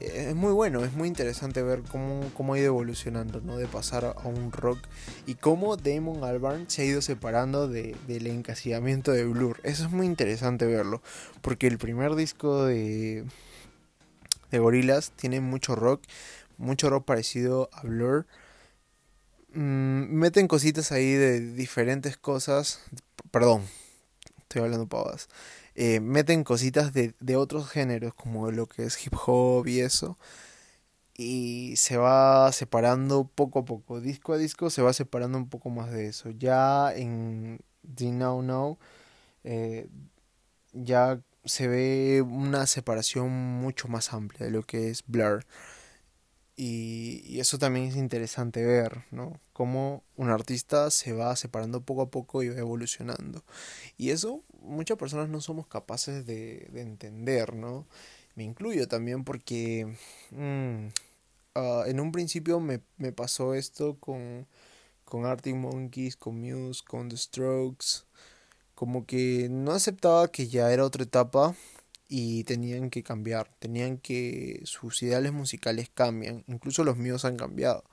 [0.00, 3.56] es muy bueno, es muy interesante ver cómo, ha ido evolucionando, ¿no?
[3.56, 4.78] De pasar a un rock
[5.26, 9.60] y cómo Damon Albarn se ha ido separando de, del encasillamiento de Blur.
[9.62, 11.02] Eso es muy interesante verlo,
[11.40, 13.24] porque el primer disco de,
[14.52, 16.02] de Gorillaz tiene mucho rock,
[16.58, 18.26] mucho rock parecido a Blur.
[19.54, 22.80] Mm, meten cositas ahí de diferentes cosas,
[23.30, 23.62] perdón,
[24.38, 25.28] estoy hablando pavadas.
[25.74, 30.18] Eh, meten cositas de, de, otros géneros como lo que es hip hop y eso
[31.14, 35.70] y se va separando poco a poco disco a disco se va separando un poco
[35.70, 37.60] más de eso ya en
[37.94, 38.78] The Now Now
[39.44, 39.88] eh,
[40.72, 45.44] ya se ve una separación mucho más amplia de lo que es Blur
[46.56, 49.40] y, eso también es interesante ver, ¿no?
[49.52, 53.42] Cómo un artista se va separando poco a poco y va evolucionando.
[53.96, 57.86] Y eso muchas personas no somos capaces de, entender, ¿no?
[58.36, 59.96] Me incluyo también porque
[60.30, 60.86] mm,
[61.54, 62.78] ah, en un principio me,
[63.12, 64.46] pasó esto con,
[65.04, 68.04] con Monkeys, con Muse, con The Strokes.
[68.82, 71.54] Como que no aceptaba que ya era otra etapa
[72.08, 77.84] y tenían que cambiar, tenían que sus ideales musicales cambian, incluso los míos han cambiado.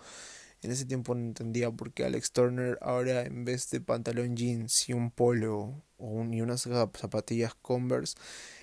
[0.63, 4.89] En ese tiempo no entendía por qué Alex Turner ahora en vez de pantalón jeans
[4.89, 8.17] y un polo o y unas zapatillas Converse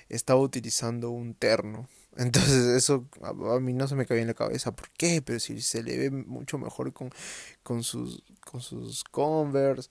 [0.09, 1.89] estaba utilizando un terno.
[2.17, 4.75] Entonces eso a, mí no se me cabía en la cabeza.
[4.75, 5.23] ¿Por qué?
[5.23, 7.11] Pero si se le ve mucho mejor con,
[7.63, 9.91] con, sus, con sus Converse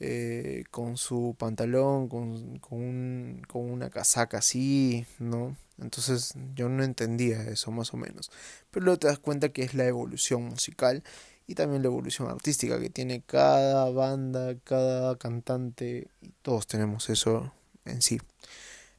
[0.00, 5.56] eh, con su pantalón, con, con, con una casaca así, ¿no?
[5.78, 8.30] Entonces yo no entendía eso más o menos.
[8.70, 11.02] Pero luego te das cuenta que es la evolución musical
[11.46, 17.52] y también la evolución artística que tiene cada banda, cada cantante, y todos tenemos eso
[17.84, 18.20] en sí.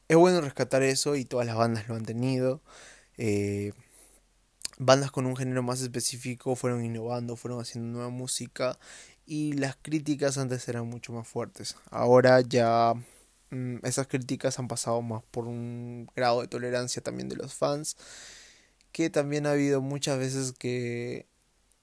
[0.08, 2.60] Es bueno rescatar eso y todas las bandas lo han tenido.
[3.16, 3.72] Eh,
[4.78, 8.78] bandas con un género más específico fueron innovando, fueron haciendo nueva música
[9.30, 11.76] y las críticas antes eran mucho más fuertes.
[11.92, 12.94] Ahora ya
[13.50, 17.96] mm, esas críticas han pasado más por un grado de tolerancia también de los fans,
[18.90, 21.28] que también ha habido muchas veces que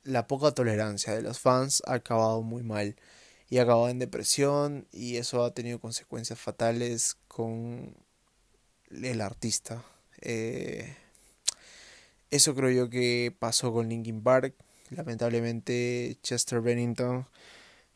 [0.04, 2.98] la poca tolerancia de los fans ha acabado muy mal
[3.50, 7.96] y ha acabado en depresión y eso ha tenido consecuencias fatales con
[8.92, 9.86] el artista.
[10.22, 10.98] Eh,
[12.30, 14.54] eso creo yo que pasó con Linkin Park
[14.90, 17.28] Lamentablemente Chester Bennington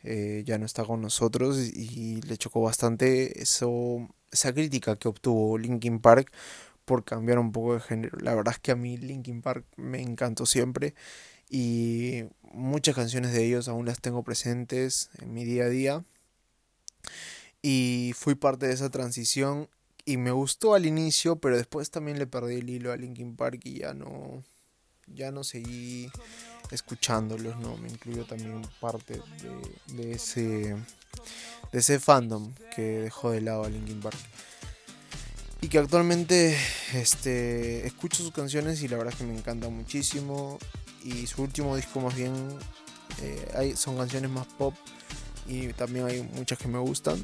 [0.04, 5.58] eh, ya no está con nosotros y le chocó bastante eso, esa crítica que obtuvo
[5.58, 6.32] Linkin Park
[6.86, 8.18] por cambiar un poco de género.
[8.20, 10.96] La verdad es que a mí Linkin Park me encantó siempre
[11.50, 16.04] y muchas canciones de ellos aún las tengo presentes en mi día a día.
[17.62, 19.70] y fui parte de esa transición
[20.06, 23.62] y me gustó al inicio, pero después también le perdí el hilo a Linkin Park
[23.66, 24.44] y ya no
[25.08, 26.10] ya no seguí
[26.72, 29.22] escuchándolos, no, me incluyo también parte
[29.88, 30.76] de, ese
[31.72, 34.18] de ese fandom que dejó de lado a Linkin Park.
[35.62, 36.58] Y que actualmente
[36.94, 40.58] este escucho sus canciones y la verdad es que me encanta muchísimo.
[41.04, 42.34] Y su último disco más bien
[43.22, 44.74] eh, hay, son canciones más pop
[45.48, 47.24] y también hay muchas que me gustan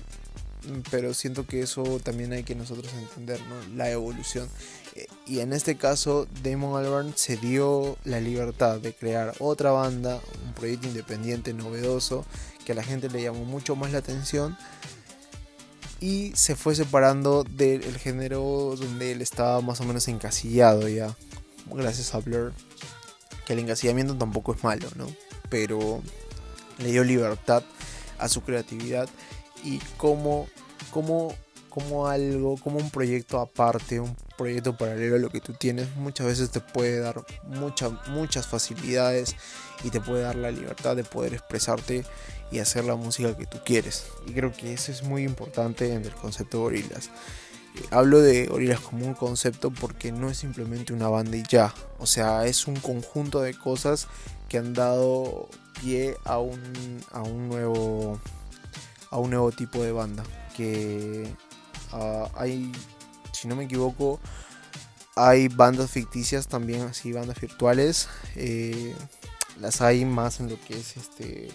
[0.91, 3.75] pero siento que eso también hay que nosotros entender, ¿no?
[3.75, 4.49] La evolución.
[4.95, 10.19] Eh, y en este caso, Damon Albarn se dio la libertad de crear otra banda,
[10.45, 12.25] un proyecto independiente, novedoso,
[12.65, 14.57] que a la gente le llamó mucho más la atención.
[15.99, 21.15] Y se fue separando del género donde él estaba más o menos encasillado ya.
[21.71, 22.53] Gracias a Blur.
[23.45, 25.07] Que el encasillamiento tampoco es malo, ¿no?
[25.49, 26.03] Pero
[26.77, 27.63] le dio libertad
[28.19, 29.09] a su creatividad
[29.67, 30.47] y como,
[30.91, 31.35] como,
[31.69, 36.27] como algo, como un proyecto aparte, un proyecto paralelo a lo que tú tienes, muchas
[36.27, 39.35] veces te puede dar muchas muchas facilidades
[39.83, 42.05] y te puede dar la libertad de poder expresarte
[42.49, 44.07] y hacer la música que tú quieres.
[44.25, 47.09] Y creo que eso es muy importante en el concepto de gorilas.
[47.75, 51.73] Eh, hablo de gorilas como un concepto porque no es simplemente una banda y ya.
[51.99, 54.07] O sea, es un conjunto de cosas
[54.47, 55.49] que han dado
[55.81, 58.17] pie a un, a un nuevo
[59.11, 60.23] a un nuevo tipo de banda.
[60.55, 61.31] Que
[61.91, 62.71] ah, hay,
[63.31, 64.19] si no me equivoco,
[65.15, 68.07] hay bandas ficticias también, así bandas virtuales.
[68.35, 68.95] Eh,
[69.59, 71.49] las hay más en lo que es este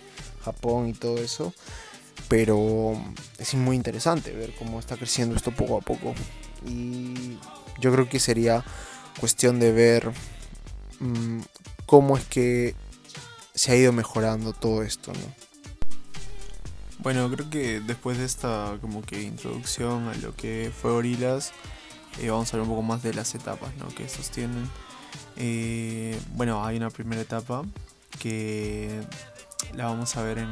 [0.44, 1.52] Japón y todo eso.
[2.28, 3.00] Pero
[3.38, 6.14] es muy interesante ver cómo está creciendo esto poco a poco.
[6.66, 7.38] Y
[7.80, 8.64] yo creo que sería
[9.20, 10.12] cuestión de ver
[11.00, 11.40] mm,
[11.86, 12.74] cómo es que
[13.54, 15.41] se ha ido mejorando todo esto, ¿no?
[17.02, 21.52] Bueno, creo que después de esta como que introducción a lo que fue Gorilas,
[22.20, 23.88] eh, vamos a hablar un poco más de las etapas ¿no?
[23.88, 24.70] que sostienen.
[25.36, 27.64] Eh, bueno, hay una primera etapa
[28.20, 29.00] que
[29.74, 30.48] la vamos a ver en...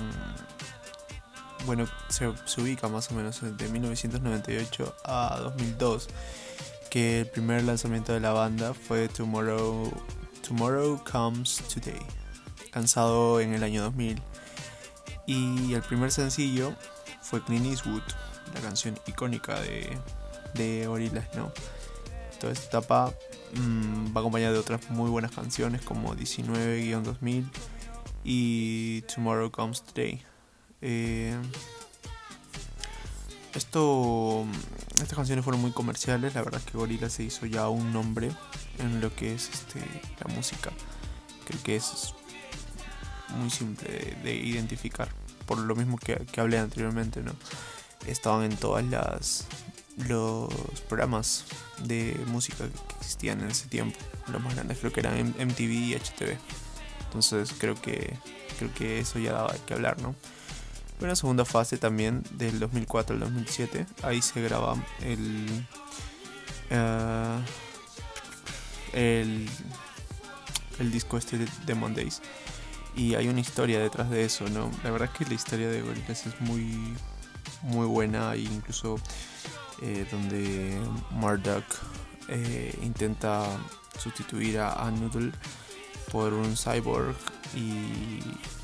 [1.66, 6.08] Bueno, se, se ubica más o menos de 1998 a 2002,
[6.90, 9.92] que el primer lanzamiento de la banda fue Tomorrow,
[10.48, 12.02] Tomorrow Comes Today,
[12.74, 14.20] lanzado en el año 2000
[15.30, 16.74] y el primer sencillo
[17.20, 18.02] fue Clint Eastwood,
[18.52, 19.96] la canción icónica de,
[20.54, 21.52] de Gorillaz, ¿no?
[22.40, 23.14] Toda esta etapa
[23.54, 27.44] mm, va acompañada de otras muy buenas canciones como 19-2000
[28.24, 30.20] y Tomorrow Comes Today.
[30.82, 31.36] Eh,
[33.54, 34.44] esto,
[34.94, 38.32] estas canciones fueron muy comerciales, la verdad es que Gorillaz se hizo ya un nombre
[38.78, 39.80] en lo que es este,
[40.18, 40.72] la música.
[41.44, 42.14] Creo que es
[43.32, 45.08] muy simple de, identificar.
[45.46, 47.32] Por lo mismo que, hablé anteriormente, ¿no?
[48.06, 49.46] Estaban en todas las
[50.08, 50.48] los
[50.88, 51.44] programas
[51.84, 53.98] de música que existían en ese tiempo.
[54.32, 56.38] Los más grandes creo que eran MTV y HTV.
[57.06, 58.16] Entonces creo que
[58.58, 60.14] creo que eso ya daba que hablar, ¿no?
[61.00, 63.86] Una segunda fase también del 2004 al 2007.
[64.02, 65.66] Ahí se graba el
[66.70, 67.40] uh,
[68.92, 69.48] el
[70.78, 72.22] el disco este de, de Mondays
[72.96, 74.70] y hay una historia detrás de eso, ¿no?
[74.84, 76.94] La verdad es que la historia de Gorillaz es muy,
[77.62, 78.98] muy buena, e incluso
[79.82, 80.78] eh, donde
[81.10, 81.64] Murdoch
[82.28, 83.46] eh, intenta
[83.98, 85.32] sustituir a, Noodle
[86.10, 87.16] por un cyborg
[87.54, 88.20] y,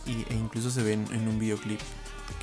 [0.06, 1.80] e incluso se ve en, un videoclip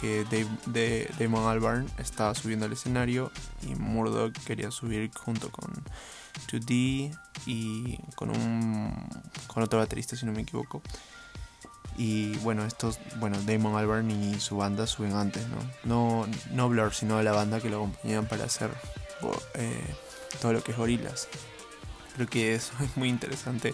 [0.02, 5.72] que Dave, de, Damon Albarn está subiendo al escenario y Murdoch quería subir junto con
[6.48, 8.93] 2D y con un
[9.48, 10.82] con otro baterista si no me equivoco
[11.98, 15.58] y bueno, estos, bueno, Damon Albarn y su banda suben antes, ¿no?
[15.84, 18.72] No, no Blur, sino la banda que lo acompañaban para hacer
[19.56, 19.84] eh,
[20.42, 21.28] todo lo que es gorilas.
[22.16, 23.74] Creo que eso es muy interesante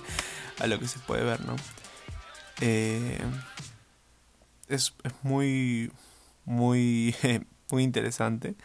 [0.59, 1.55] a lo que se puede ver, ¿no?
[2.61, 3.19] Eh,
[4.67, 5.91] es, muy,
[6.45, 7.15] muy,
[7.71, 8.55] muy interesante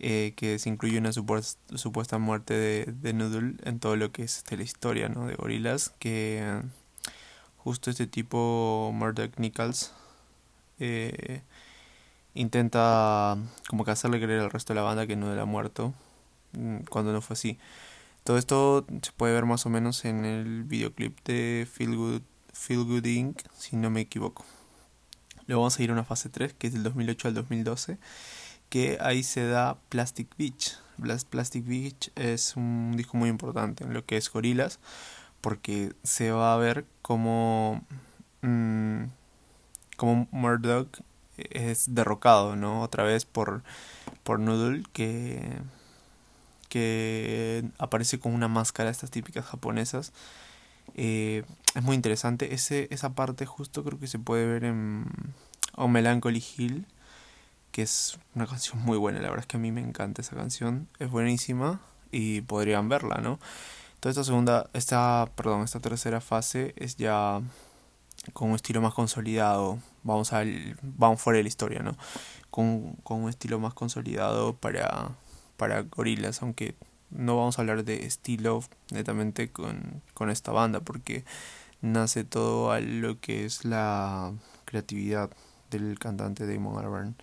[0.00, 4.38] eh, que se incluye una supuesta, muerte de, de, Noodle en todo lo que es
[4.38, 5.26] este, la historia, ¿no?
[5.26, 6.62] De gorilas, que
[7.70, 9.92] justo este tipo, Murdoch Nichols,
[10.80, 11.40] eh,
[12.34, 15.94] intenta como que hacerle creer al resto de la banda que no era muerto,
[16.52, 17.58] mm, cuando no fue así.
[18.24, 22.82] Todo esto se puede ver más o menos en el videoclip de Feel Good, Feel
[22.82, 24.44] Good Inc., si no me equivoco.
[25.46, 27.98] Luego vamos a ir a una fase 3, que es del 2008 al 2012,
[28.68, 30.76] que ahí se da Plastic Beach.
[31.30, 34.80] Plastic Beach es un disco muy importante en lo que es gorilas
[35.40, 37.82] porque se va a ver como,
[38.42, 39.04] mm,
[39.96, 41.00] como Murdoch
[41.36, 42.82] es derrocado, ¿no?
[42.82, 43.62] Otra vez por
[44.22, 45.40] por Noodle que,
[46.68, 50.12] que aparece con una máscara, estas típicas japonesas.
[50.94, 52.54] Eh, es muy interesante.
[52.54, 55.06] Ese, esa parte justo creo que se puede ver en
[55.74, 56.86] O Melancholy Hill,
[57.72, 59.20] que es una canción muy buena.
[59.20, 60.88] La verdad es que a mí me encanta esa canción.
[60.98, 61.80] Es buenísima
[62.12, 63.38] y podrían verla, ¿no?
[64.00, 67.42] Toda esta segunda, esta, perdón, esta tercera fase es ya
[68.32, 69.78] con un estilo más consolidado.
[70.04, 71.96] Vamos al, vamos fuera de la historia, ¿no?
[72.50, 75.10] Con, con un estilo más consolidado para,
[75.58, 76.74] para gorilas, aunque
[77.10, 81.24] no vamos a hablar de estilo netamente con, con esta banda, porque
[81.82, 84.32] nace todo a lo que es la
[84.64, 85.30] creatividad
[85.70, 87.16] del cantante Damon Albarn.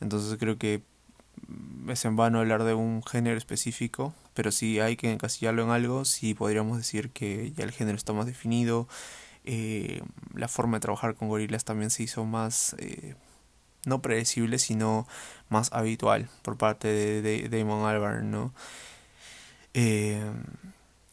[0.00, 0.82] Entonces creo que
[1.88, 6.04] es en vano hablar de un género específico, pero si hay que encasillarlo en algo,
[6.04, 8.86] sí podríamos decir que ya el género está más definido,
[9.44, 10.02] eh,
[10.34, 13.14] la forma de trabajar con gorilas también se hizo más, eh,
[13.86, 15.08] no predecible, sino
[15.48, 18.52] más habitual por parte de, Damon Albarn, ¿no?
[19.74, 20.22] Eh,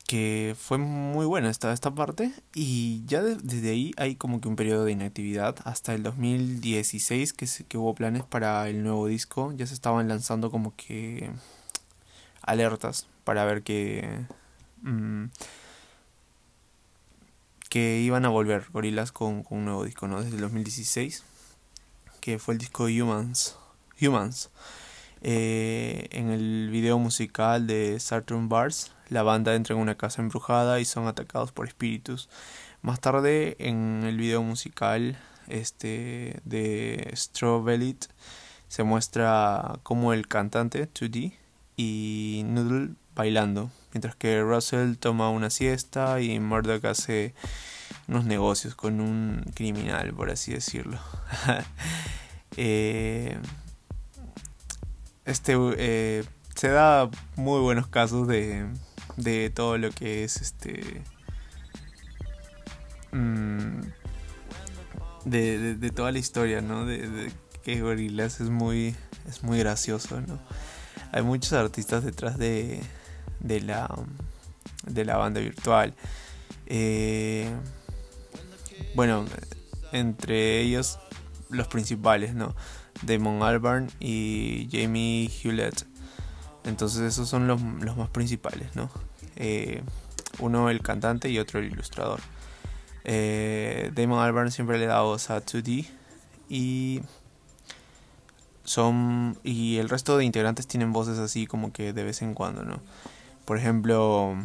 [0.07, 4.55] que fue muy buena esta, esta parte y ya desde ahí hay como que un
[4.55, 9.65] periodo de inactividad hasta el 2016 que, que hubo planes para el nuevo disco, ya
[9.67, 11.32] se estaban lanzando como que
[12.41, 14.26] alertas para ver que
[14.82, 15.26] mm,
[17.74, 20.21] que iban a volver Gorilas con, un nuevo disco, ¿no?
[20.21, 21.24] Desde el 2016,
[22.21, 23.57] que fue el disco Humans.
[23.99, 24.51] Humans.
[25.24, 30.80] Eh, en el video musical de Saturn Bars, la banda entra en una casa embrujada
[30.82, 32.30] y son atacados por espíritus.
[32.84, 35.17] Más tarde, en el video musical
[35.47, 37.97] este, de Strawberry,
[38.67, 41.34] se muestra como el cantante 2D
[41.76, 47.34] y Noodle bailando, mientras que Russell toma una siesta y Murdoch hace
[48.07, 50.99] unos negocios con un criminal, por así decirlo.
[52.55, 53.36] Eh,
[55.26, 58.68] este eh, se da muy buenos casos de,
[59.18, 61.01] de todo lo que es este
[63.11, 63.82] mm,
[65.26, 66.86] de, de, toda la historia, ¿no?
[66.86, 67.32] De, de
[67.64, 68.95] que Gorillaz es muy
[69.28, 70.39] es muy gracioso, ¿no?
[71.11, 72.82] Hay muchos artistas detrás de,
[73.44, 73.89] de la,
[74.88, 75.94] de la banda virtual.
[76.66, 77.50] Eh,
[78.96, 79.26] bueno,
[79.91, 81.00] entre ellos
[81.50, 82.56] los principales, ¿no?
[83.04, 85.86] Damon Albarn y Jamie Hewlett.
[86.64, 88.89] Entonces esos son los, más principales, ¿no?
[89.36, 89.84] Eh,
[90.39, 92.20] uno el cantante y otro el ilustrador.
[93.04, 95.86] Eh, Damon Albarn siempre le da voz a 2D
[96.50, 97.02] y
[98.64, 102.64] son y el resto de integrantes tienen voces así como que de vez en cuando,
[102.64, 102.80] ¿no?
[103.46, 104.36] Por ejemplo,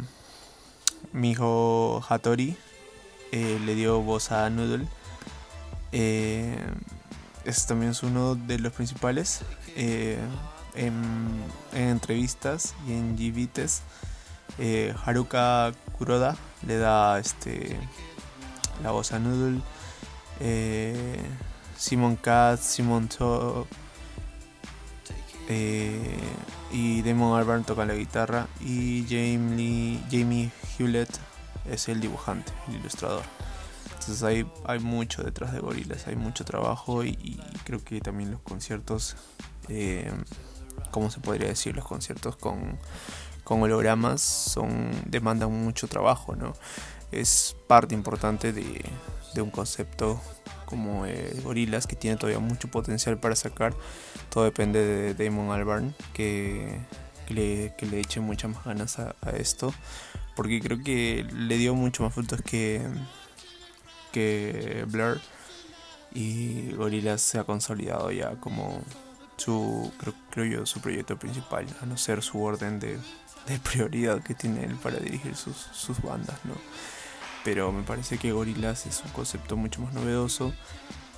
[1.13, 2.57] mi hijo Hattori
[3.31, 4.87] eh, le dio voz a Noodle.
[5.91, 6.57] Eh,
[7.45, 9.41] este también es uno de los principales.
[9.75, 10.17] Eh,
[10.75, 11.43] en,
[11.73, 13.81] entrevistas y en GVTs,
[14.57, 17.79] eh, Haruka Kuroda le da este
[18.83, 19.61] la voz a Noodle.
[21.77, 23.65] Simon Katz, Simon To
[26.71, 31.09] y Damon Albarn toca la guitarra y Jamie, Jamie Hewlett
[31.69, 33.23] es el dibujante, el ilustrador.
[33.85, 38.41] Entonces hay, hay mucho detrás de Gorillaz, hay mucho trabajo y, creo que también los
[38.41, 39.15] conciertos,
[39.67, 40.11] eh,
[40.91, 41.75] ¿cómo se podría decir?
[41.75, 42.79] Los conciertos con,
[43.43, 46.53] con hologramas son demandan mucho trabajo, ¿no?
[47.11, 48.85] Es parte importante de,
[49.33, 50.21] de un concepto
[50.69, 53.73] como eh, Gorillaz que tiene todavía mucho potencial para sacar.
[54.29, 56.79] Todo depende de Damon Albarn que,
[57.27, 59.73] le, que le eche muchas más ganas a, esto.
[60.35, 62.87] Porque creo que le dio mucho más frutos que,
[64.11, 65.19] que Blur.
[66.13, 68.83] Y Gorillaz se ha consolidado ya como
[69.37, 69.91] su,
[70.29, 72.99] creo, yo, su proyecto principal, a no ser su orden de,
[73.47, 76.53] de prioridad que tiene él para dirigir sus, sus bandas, ¿no?
[77.43, 80.53] Pero me parece que Gorillaz es un concepto mucho más novedoso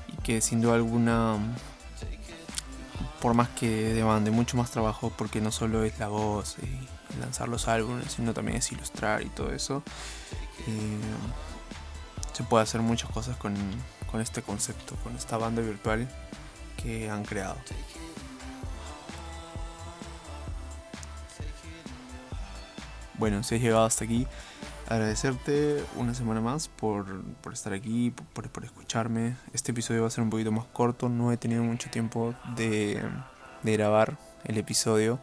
[0.07, 1.37] y que sin duda alguna,
[3.21, 7.49] por más que demande mucho más trabajo, porque no solo es la voz y lanzar
[7.49, 9.83] los álbumes, sino también es ilustrar y todo eso,
[10.67, 10.99] eh,
[12.33, 13.55] se puede hacer muchas cosas con,
[14.09, 16.07] con este concepto, con esta banda virtual
[16.81, 17.57] que han creado.
[23.15, 24.25] Bueno, si has llegado hasta aquí,
[24.91, 27.23] agradecerte una semana más por,
[27.53, 29.37] estar aquí, por, escucharme.
[29.53, 33.01] Este episodio va a ser un poquito más corto, no he tenido mucho tiempo de,
[33.63, 35.19] grabar el episodio.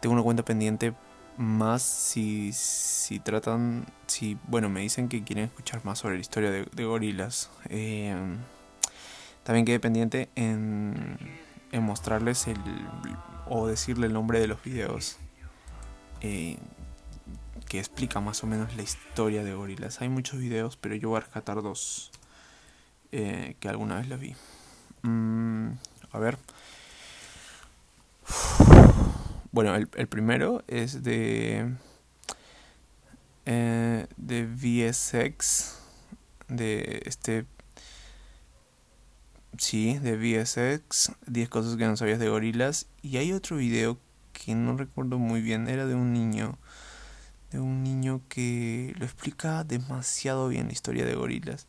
[0.00, 0.94] Tengo una cuenta pendiente
[1.36, 6.50] más si, si tratan, si, bueno, me dicen que quieren escuchar más sobre la historia
[6.50, 7.50] de, gorilas.
[7.70, 8.14] Eh,
[9.42, 11.18] también quedé pendiente en,
[11.72, 12.58] en mostrarles el
[13.48, 15.18] o decirle el nombre de los videos
[16.20, 16.56] eh,
[17.70, 20.00] que explica más o menos la historia de gorilas.
[20.00, 22.10] Hay muchos videos, pero yo voy a rescatar dos
[23.12, 24.34] eh, que alguna vez los vi.
[25.02, 25.74] Mm,
[26.10, 26.36] a ver.
[29.52, 31.72] Bueno, el, primero es de.
[33.46, 35.78] Eh, de VSX.
[36.48, 37.46] De este.
[39.58, 41.12] Sí, de VSX.
[41.28, 42.88] 10 cosas que no sabías de gorilas.
[43.00, 43.96] Y hay otro video
[44.32, 45.68] que no recuerdo muy bien.
[45.68, 46.58] Era de un niño.
[47.50, 51.66] De un niño que lo explica demasiado bien la historia de gorilas.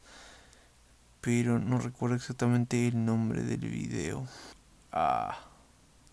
[1.22, 4.28] Pero no recuerdo exactamente el nombre del video.
[4.92, 5.38] Ah.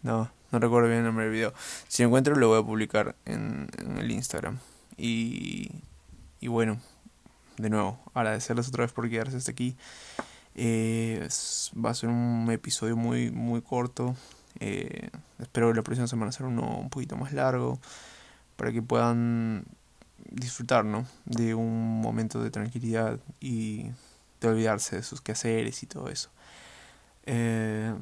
[0.03, 1.55] No, no recuerdo bien el nombre del video.
[1.89, 4.59] Si lo encuentro lo voy a publicar en, el Instagram.
[4.97, 5.71] Y,
[6.41, 6.81] y bueno,
[7.59, 9.77] de nuevo, agradecerles otra vez por quedarse hasta aquí.
[10.55, 11.29] Eh,
[11.85, 14.17] va a ser un episodio muy, muy corto.
[14.61, 17.79] Eh, espero que la próxima semana sea uno un poquito más largo.
[18.59, 19.65] Para que puedan
[20.31, 21.07] disfrutar ¿no?
[21.25, 23.87] de un momento de tranquilidad y
[24.41, 26.29] de olvidarse de sus quehaceres y todo eso.
[27.25, 27.95] Eh,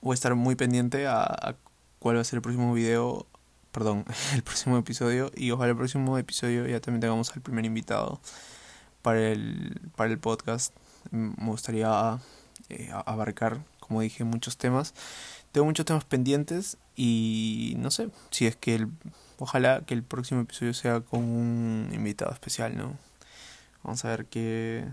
[0.00, 1.56] voy a estar muy pendiente a,
[1.98, 3.26] cuál va a ser el próximo video,
[3.72, 4.04] perdón,
[4.34, 8.20] el próximo episodio y ojalá el próximo episodio ya también tengamos al primer invitado
[9.02, 10.74] para el, para el podcast.
[11.10, 12.18] Me gustaría
[12.68, 14.94] eh, abarcar, como dije, muchos temas.
[15.50, 18.88] Tengo muchos temas pendientes y no sé si es que el,
[19.42, 22.96] ojalá que el próximo episodio sea con un invitado especial, ¿no?
[23.82, 24.84] Vamos a ver qué,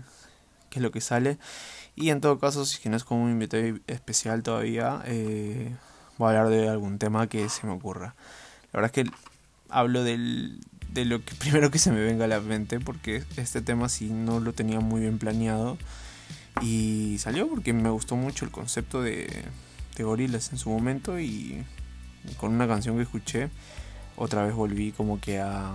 [0.70, 1.38] qué es lo que sale.
[1.94, 5.72] Y en todo caso, si no es como un invitado especial todavía, eh,
[6.18, 8.16] voy a hablar de algún tema que se me ocurra.
[8.72, 9.10] La verdad es que
[9.68, 10.60] hablo del,
[10.92, 14.10] de lo que primero que se me venga a la mente, porque este tema sí
[14.10, 15.78] no lo tenía muy bien planeado.
[16.60, 19.44] Y salió porque me gustó mucho el concepto de,
[19.96, 21.64] de gorilas en su momento y
[22.36, 23.48] con una canción que escuché,
[24.20, 25.74] otra vez volví como que a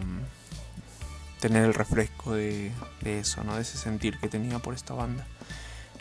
[1.39, 2.71] tener el refresco de,
[3.03, 3.55] eso, ¿no?
[3.55, 5.25] De ese sentir que tenía por esta banda.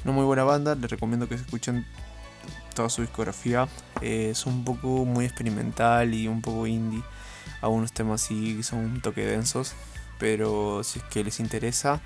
[0.05, 1.87] No muy buena banda, les recomiendo que se escuchen
[2.75, 3.67] toda su discografía.
[4.03, 7.03] es un poco muy experimental y un poco indie.
[7.63, 9.73] Algunos temas sí son un toque densos,
[10.19, 12.03] pero si es que les interesa,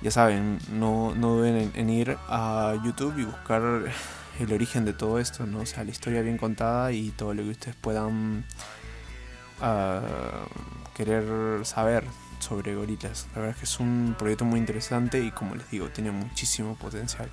[0.00, 3.62] ya saben, no, no deben en, ir a YouTube y buscar
[4.38, 5.60] el origen de todo esto, ¿no?
[5.60, 8.44] O sea, la historia bien contada y todo lo que ustedes puedan
[10.94, 12.04] querer saber
[12.38, 13.26] sobre gorilas.
[13.34, 16.74] La verdad es que es un proyecto muy interesante y como les digo, tiene muchísimo
[16.76, 17.30] potencial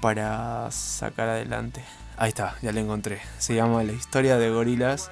[0.00, 1.82] para sacar adelante.
[2.16, 3.20] Ahí está, ya lo encontré.
[3.38, 5.10] Se llama La historia de gorilas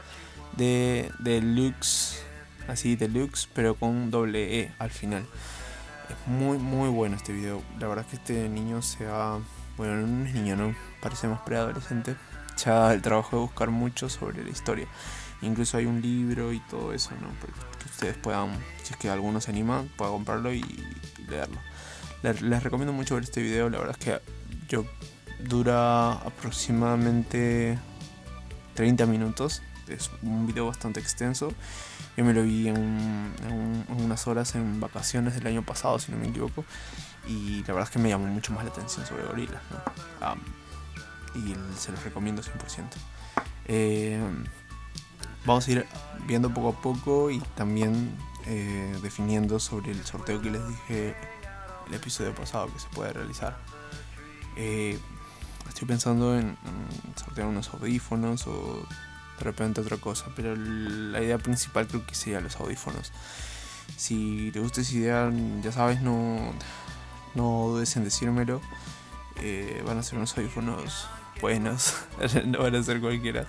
[0.56, 2.22] de Deluxe,
[2.68, 5.26] así Deluxe, pero con doble E al final.
[6.08, 7.62] Es muy, muy bueno este video.
[7.78, 9.38] La verdad es que este niño se ha.
[9.76, 12.16] Bueno, no es niño, no, parece más preadolescente.
[12.56, 14.88] Se ha el trabajo de buscar mucho sobre la historia.
[15.42, 17.28] Incluso hay un libro y todo eso, ¿no?
[17.40, 18.50] Para que ustedes puedan,
[18.82, 20.62] si es que alguno se anima, pueda comprarlo y,
[21.28, 21.58] leerlo.
[22.22, 24.20] Les, recomiendo mucho ver este video, la verdad es que
[24.68, 24.84] yo
[25.40, 27.78] dura aproximadamente
[28.74, 29.62] 30 minutos.
[29.86, 31.52] Es un video bastante extenso.
[32.16, 33.32] Yo me lo vi en,
[33.88, 36.64] unas horas en vacaciones del año pasado, si no me equivoco.
[37.26, 39.62] Y la verdad es que me llamó mucho más la atención sobre gorilas.
[39.70, 40.36] ¿no?
[41.34, 42.84] y se los recomiendo 100%.
[43.66, 44.20] Eh,
[45.44, 45.86] vamos a ir
[46.26, 48.16] viendo poco a poco y también
[48.46, 51.16] eh, definiendo sobre el sorteo que les dije
[51.86, 53.56] el episodio pasado que se puede realizar.
[54.56, 54.98] Eh,
[55.68, 56.56] estoy pensando en,
[57.16, 58.86] sortear unos audífonos o
[59.38, 63.12] de repente otra cosa, pero la idea principal creo que sería los audífonos.
[63.96, 65.32] Si te gusta esa idea,
[65.62, 66.52] ya sabes, no,
[67.34, 68.60] no dudes en decírmelo.
[69.40, 71.06] Eh, van a ser unos audífonos
[71.40, 71.94] buenos,
[72.46, 73.46] no van a ser cualquiera.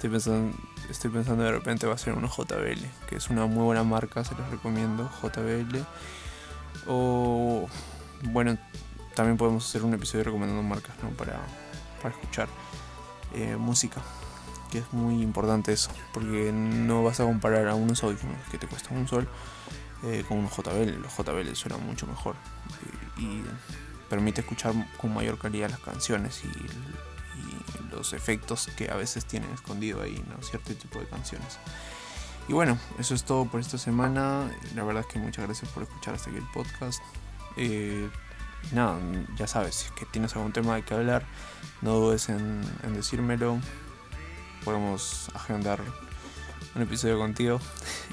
[0.00, 0.56] Estoy pensando,
[0.88, 4.24] estoy pensando de repente va a ser unos JBL, que es una muy buena marca,
[4.24, 5.76] se los recomiendo, JBL.
[6.86, 7.68] O
[8.22, 8.56] bueno,
[9.14, 11.10] también podemos hacer un episodio recomendando marcas ¿no?
[11.10, 11.38] para,
[12.00, 12.48] para escuchar
[13.34, 14.00] eh, música,
[14.72, 18.66] que es muy importante eso, porque no vas a comparar a unos audífonos que te
[18.66, 19.28] cuestan un sol
[20.04, 22.36] eh, con unos JBL, los JBL suenan mucho mejor
[23.18, 23.44] y, y
[24.08, 27.09] permite escuchar con mayor calidad las canciones y
[27.90, 30.42] los efectos que a veces tienen escondido ahí, ¿no?
[30.42, 31.58] Cierto tipo de canciones.
[32.48, 34.50] Y bueno, eso es todo por esta semana.
[34.74, 37.00] La verdad es que muchas gracias por escuchar hasta aquí el podcast.
[37.56, 38.10] Eh,
[38.72, 38.98] nada,
[39.36, 41.24] ya sabes, si que tienes algún tema de que hablar,
[41.80, 42.62] no dudes en,
[42.94, 43.58] decírmelo.
[44.64, 45.80] Podemos agendar
[46.74, 47.60] un episodio contigo.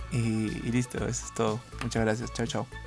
[0.09, 1.59] Y listo, eso es todo.
[1.83, 2.31] Muchas gracias.
[2.31, 2.86] Chao, chao.